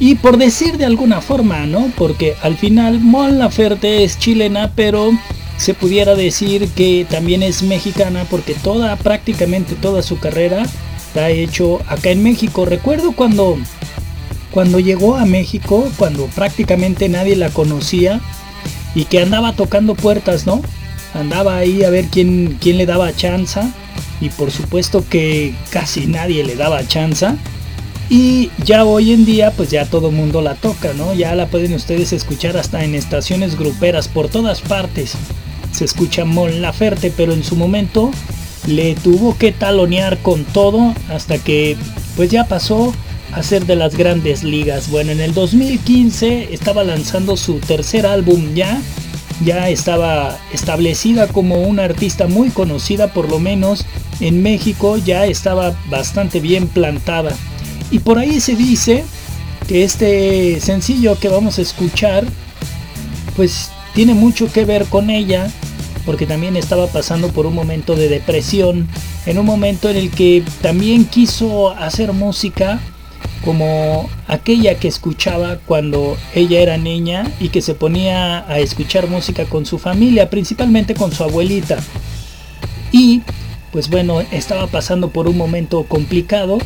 Y 0.00 0.16
por 0.16 0.36
decir 0.36 0.78
de 0.78 0.84
alguna 0.84 1.20
forma, 1.20 1.64
¿no? 1.66 1.92
Porque 1.96 2.34
al 2.42 2.56
final 2.56 2.98
Mon 2.98 3.38
Laferte 3.38 4.02
es 4.02 4.18
chilena, 4.18 4.72
pero 4.74 5.12
se 5.58 5.74
pudiera 5.74 6.16
decir 6.16 6.68
que 6.70 7.06
también 7.08 7.44
es 7.44 7.62
mexicana 7.62 8.26
porque 8.28 8.54
toda, 8.54 8.96
prácticamente 8.96 9.76
toda 9.76 10.02
su 10.02 10.18
carrera 10.18 10.66
la 11.14 11.26
ha 11.26 11.30
hecho 11.30 11.82
acá 11.86 12.10
en 12.10 12.24
México. 12.24 12.64
Recuerdo 12.64 13.12
cuando, 13.12 13.58
cuando 14.56 14.80
llegó 14.80 15.18
a 15.18 15.26
México, 15.26 15.86
cuando 15.98 16.28
prácticamente 16.28 17.10
nadie 17.10 17.36
la 17.36 17.50
conocía 17.50 18.22
y 18.94 19.04
que 19.04 19.20
andaba 19.20 19.52
tocando 19.52 19.94
puertas, 19.94 20.46
¿no? 20.46 20.62
Andaba 21.12 21.58
ahí 21.58 21.84
a 21.84 21.90
ver 21.90 22.06
quién, 22.06 22.56
quién 22.58 22.78
le 22.78 22.86
daba 22.86 23.14
chanza 23.14 23.70
y 24.18 24.30
por 24.30 24.50
supuesto 24.50 25.04
que 25.10 25.54
casi 25.68 26.06
nadie 26.06 26.42
le 26.42 26.56
daba 26.56 26.88
chanza. 26.88 27.36
Y 28.08 28.50
ya 28.64 28.86
hoy 28.86 29.12
en 29.12 29.26
día 29.26 29.50
pues 29.50 29.70
ya 29.70 29.84
todo 29.84 30.10
mundo 30.10 30.40
la 30.40 30.54
toca, 30.54 30.94
¿no? 30.94 31.12
Ya 31.12 31.34
la 31.34 31.48
pueden 31.48 31.74
ustedes 31.74 32.14
escuchar 32.14 32.56
hasta 32.56 32.82
en 32.82 32.94
estaciones 32.94 33.58
gruperas 33.58 34.08
por 34.08 34.30
todas 34.30 34.62
partes. 34.62 35.16
Se 35.70 35.84
escucha 35.84 36.24
Mon 36.24 36.62
Laferte, 36.62 37.12
pero 37.14 37.34
en 37.34 37.44
su 37.44 37.56
momento 37.56 38.10
le 38.66 38.94
tuvo 38.94 39.36
que 39.36 39.52
talonear 39.52 40.16
con 40.16 40.46
todo 40.46 40.94
hasta 41.10 41.36
que 41.36 41.76
pues 42.16 42.30
ya 42.30 42.44
pasó 42.44 42.94
a 43.32 43.42
ser 43.42 43.66
de 43.66 43.76
las 43.76 43.96
grandes 43.96 44.42
ligas. 44.42 44.90
Bueno, 44.90 45.12
en 45.12 45.20
el 45.20 45.34
2015 45.34 46.54
estaba 46.54 46.84
lanzando 46.84 47.36
su 47.36 47.58
tercer 47.58 48.06
álbum 48.06 48.54
ya. 48.54 48.80
Ya 49.44 49.68
estaba 49.68 50.38
establecida 50.52 51.28
como 51.28 51.60
una 51.62 51.84
artista 51.84 52.26
muy 52.26 52.48
conocida, 52.48 53.12
por 53.12 53.28
lo 53.28 53.38
menos 53.38 53.84
en 54.20 54.42
México 54.42 54.96
ya 54.96 55.26
estaba 55.26 55.74
bastante 55.90 56.40
bien 56.40 56.68
plantada. 56.68 57.32
Y 57.90 57.98
por 57.98 58.18
ahí 58.18 58.40
se 58.40 58.56
dice 58.56 59.04
que 59.68 59.84
este 59.84 60.58
sencillo 60.60 61.18
que 61.18 61.28
vamos 61.28 61.58
a 61.58 61.62
escuchar, 61.62 62.24
pues 63.36 63.70
tiene 63.94 64.14
mucho 64.14 64.50
que 64.50 64.64
ver 64.64 64.86
con 64.86 65.10
ella, 65.10 65.50
porque 66.06 66.26
también 66.26 66.56
estaba 66.56 66.86
pasando 66.86 67.28
por 67.28 67.44
un 67.44 67.54
momento 67.54 67.94
de 67.94 68.08
depresión, 68.08 68.88
en 69.26 69.38
un 69.38 69.44
momento 69.44 69.90
en 69.90 69.96
el 69.96 70.10
que 70.10 70.42
también 70.62 71.04
quiso 71.04 71.70
hacer 71.70 72.12
música 72.12 72.80
como 73.46 74.10
aquella 74.26 74.74
que 74.74 74.88
escuchaba 74.88 75.58
cuando 75.66 76.16
ella 76.34 76.58
era 76.58 76.78
niña 76.78 77.30
y 77.38 77.50
que 77.50 77.62
se 77.62 77.76
ponía 77.76 78.44
a 78.50 78.58
escuchar 78.58 79.06
música 79.06 79.44
con 79.44 79.64
su 79.64 79.78
familia, 79.78 80.28
principalmente 80.28 80.96
con 80.96 81.12
su 81.12 81.22
abuelita. 81.22 81.78
Y 82.90 83.22
pues 83.70 83.88
bueno, 83.88 84.20
estaba 84.32 84.66
pasando 84.66 85.10
por 85.10 85.28
un 85.28 85.36
momento 85.36 85.84
complicado 85.84 86.58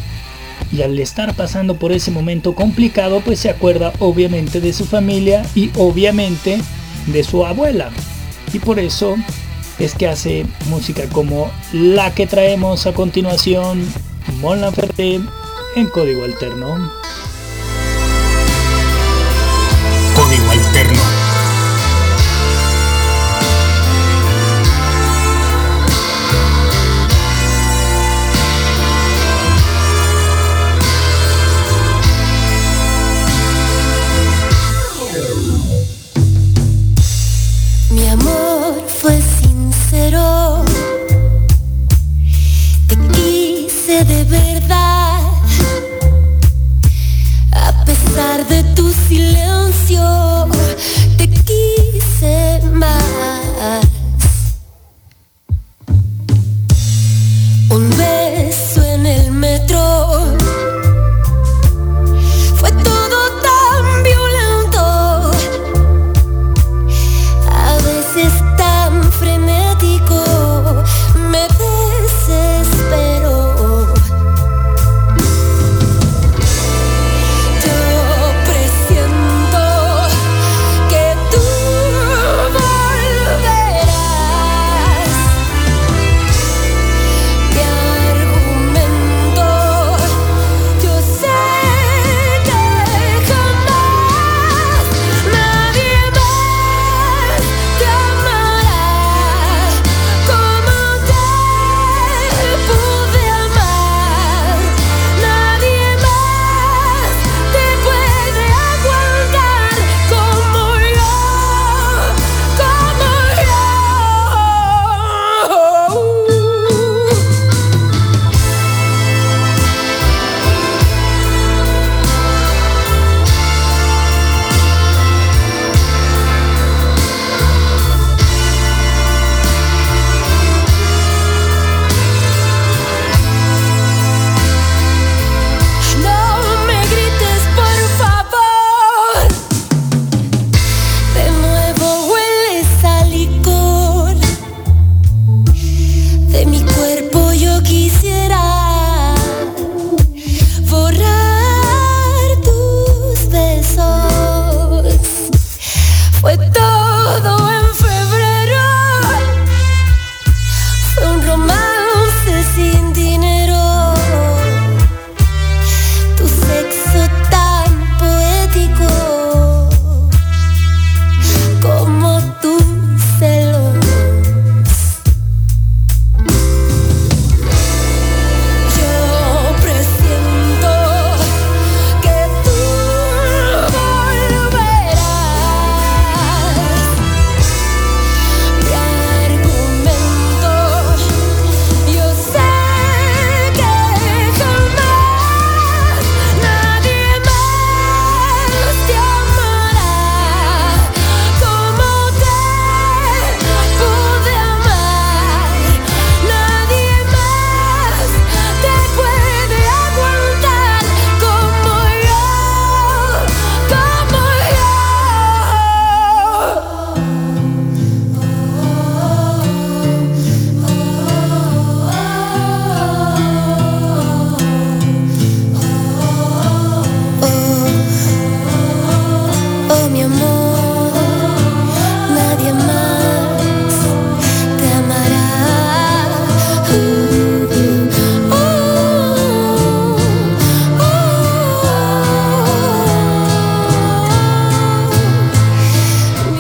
y 0.72 0.80
al 0.80 0.98
estar 0.98 1.34
pasando 1.34 1.74
por 1.74 1.92
ese 1.92 2.10
momento 2.12 2.54
complicado, 2.54 3.20
pues 3.20 3.40
se 3.40 3.50
acuerda 3.50 3.92
obviamente 3.98 4.62
de 4.62 4.72
su 4.72 4.86
familia 4.86 5.44
y 5.54 5.70
obviamente 5.76 6.62
de 7.08 7.24
su 7.24 7.44
abuela. 7.44 7.90
Y 8.54 8.58
por 8.58 8.78
eso 8.78 9.16
es 9.78 9.94
que 9.94 10.08
hace 10.08 10.46
música 10.70 11.02
como 11.12 11.50
la 11.74 12.14
que 12.14 12.26
traemos 12.26 12.86
a 12.86 12.94
continuación, 12.94 13.84
Mon 14.40 14.62
Laferte 14.62 15.20
en 15.74 15.88
código 15.88 16.24
alterno. 16.24 16.92
Código 20.14 20.50
alterno. 20.50 20.79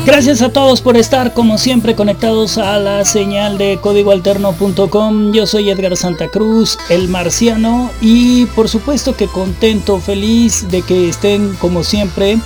Gracias 0.06 0.40
a 0.40 0.50
todos 0.50 0.80
por 0.80 0.96
estar 0.96 1.34
como 1.34 1.58
siempre 1.58 1.94
conectados 1.94 2.56
a 2.58 2.78
la 2.78 3.04
señal 3.04 3.58
de 3.58 3.78
códigoalterno.com. 3.80 5.32
Yo 5.32 5.46
soy 5.46 5.70
Edgar 5.70 5.96
Santa 5.96 6.28
Cruz, 6.28 6.78
el 6.88 7.08
marciano, 7.08 7.90
y 8.00 8.46
por 8.46 8.68
supuesto 8.68 9.14
que 9.14 9.26
contento, 9.26 10.00
feliz 10.00 10.68
de 10.70 10.82
que 10.82 11.08
estén 11.10 11.54
como 11.60 11.84
siempre 11.84 12.38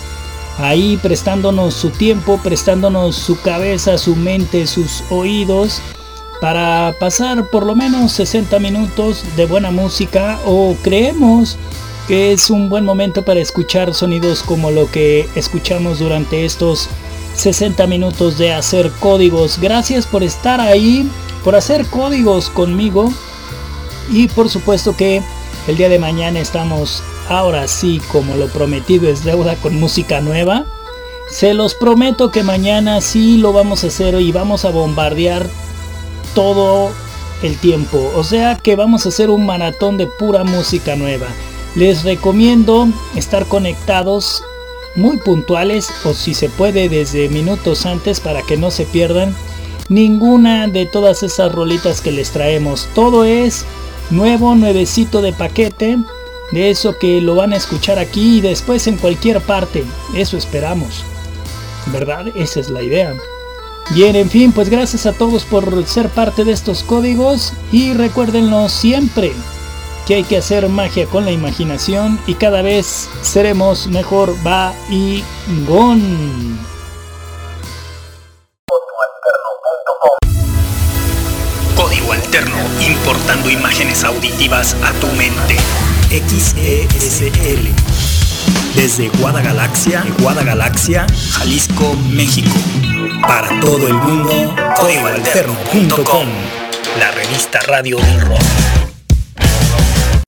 ahí 0.59 0.98
prestándonos 1.00 1.74
su 1.74 1.90
tiempo, 1.90 2.40
prestándonos 2.42 3.14
su 3.16 3.40
cabeza, 3.40 3.98
su 3.98 4.16
mente, 4.16 4.66
sus 4.66 5.05
oídos 5.11 5.80
para 6.40 6.94
pasar 6.98 7.48
por 7.50 7.64
lo 7.64 7.74
menos 7.74 8.12
60 8.12 8.59
minutos 8.59 9.24
de 9.36 9.46
buena 9.46 9.70
música 9.70 10.38
o 10.44 10.76
creemos 10.82 11.57
que 12.07 12.32
es 12.32 12.50
un 12.50 12.68
buen 12.68 12.84
momento 12.84 13.22
para 13.22 13.40
escuchar 13.40 13.94
sonidos 13.94 14.42
como 14.42 14.70
lo 14.70 14.90
que 14.90 15.26
escuchamos 15.36 16.00
durante 16.00 16.44
estos 16.44 16.88
60 17.35 17.87
minutos 17.87 18.39
de 18.39 18.53
hacer 18.53 18.91
códigos. 19.01 19.59
Gracias 19.59 20.07
por 20.07 20.22
estar 20.22 20.61
ahí, 20.61 21.09
por 21.43 21.57
hacer 21.57 21.87
códigos 21.87 22.51
conmigo 22.51 23.12
y 24.11 24.28
por 24.28 24.49
supuesto 24.49 24.97
que 24.97 25.22
el 25.66 25.76
día 25.76 25.89
de 25.89 25.99
mañana 25.99 26.41
estamos 26.41 27.03
ahora 27.28 27.66
sí 27.68 28.01
como 28.12 28.37
lo 28.37 28.49
prometido 28.49 29.09
es 29.09 29.24
deuda 29.24 29.57
con 29.57 29.78
música 29.78 30.20
nueva. 30.20 30.66
Se 31.30 31.55
los 31.55 31.74
prometo 31.74 32.30
que 32.30 32.43
mañana 32.43 33.01
sí 33.01 33.39
lo 33.39 33.53
vamos 33.53 33.82
a 33.82 33.87
hacer 33.87 34.20
y 34.20 34.30
vamos 34.30 34.64
a 34.64 34.70
bombardear 34.70 35.49
todo 36.35 36.91
el 37.43 37.57
tiempo. 37.59 38.12
O 38.14 38.24
sea 38.24 38.57
que 38.57 38.76
vamos 38.76 39.07
a 39.07 39.09
hacer 39.09 39.30
un 39.30 39.47
maratón 39.47 39.97
de 39.97 40.07
pura 40.07 40.45
música 40.45 40.97
nueva. 40.97 41.26
Les 41.74 42.05
recomiendo 42.05 42.89
estar 43.16 43.47
conectados 43.47 44.45
muy 44.97 45.16
puntuales 45.18 45.90
o 46.05 46.14
si 46.14 46.34
se 46.34 46.49
puede 46.49 46.88
desde 46.88 47.28
minutos 47.28 47.86
antes 47.86 48.20
para 48.20 48.42
que 48.42 48.57
no 48.57 48.70
se 48.70 48.84
pierdan 48.84 49.34
ninguna 49.88 50.68
de 50.68 50.86
todas 50.86 51.22
esas 51.22 51.53
rolitas 51.53 52.01
que 52.01 52.12
les 52.12 52.30
traemos. 52.30 52.88
Todo 52.95 53.24
es 53.24 53.64
nuevo, 54.11 54.55
nuevecito 54.55 55.22
de 55.22 55.32
paquete. 55.32 55.99
De 56.53 56.70
eso 56.70 56.99
que 56.99 57.20
lo 57.20 57.34
van 57.34 57.53
a 57.53 57.57
escuchar 57.57 57.99
aquí 57.99 58.38
y 58.38 58.40
después 58.40 58.86
en 58.86 58.97
cualquier 58.97 59.40
parte. 59.40 59.82
Eso 60.14 60.36
esperamos. 60.36 61.03
¿Verdad? 61.86 62.28
Esa 62.36 62.61
es 62.61 62.70
la 62.70 62.82
idea. 62.82 63.14
Bien, 63.90 64.14
en 64.14 64.30
fin, 64.30 64.53
pues 64.53 64.68
gracias 64.68 65.07
a 65.07 65.12
todos 65.12 65.45
por 65.45 65.84
ser 65.86 66.09
parte 66.11 66.45
de 66.45 66.53
estos 66.53 66.82
códigos 66.82 67.53
y 67.72 67.92
recuérdenlo 67.92 68.68
siempre 68.68 69.32
que 70.07 70.14
hay 70.16 70.24
que 70.24 70.38
hacer 70.38 70.68
magia 70.68 71.07
con 71.07 71.24
la 71.24 71.32
imaginación 71.32 72.18
y 72.26 72.34
cada 72.34 72.62
vez 72.62 73.09
seremos 73.22 73.86
mejor 73.86 74.34
va 74.46 74.74
y 74.90 75.22
gon. 75.66 76.59
Código 81.76 82.12
Alterno, 82.12 82.57
importando 82.80 83.50
imágenes 83.50 84.05
auditivas 84.05 84.76
a 84.82 84.92
tu 85.00 85.07
mente. 85.09 85.57
XESL. 86.11 87.68
Desde 88.76 89.09
Guadagalaxia, 89.09 90.05
Guadagalaxia, 90.20 91.07
Jalisco, 91.32 91.94
México. 92.11 92.50
Para 93.26 93.48
todo 93.61 93.86
el 93.88 93.94
mundo, 93.94 94.55
códigoalterno.com. 94.76 96.28
La 96.98 97.11
revista 97.11 97.59
radio 97.61 97.96
del 97.98 98.20
rock. 98.20 98.64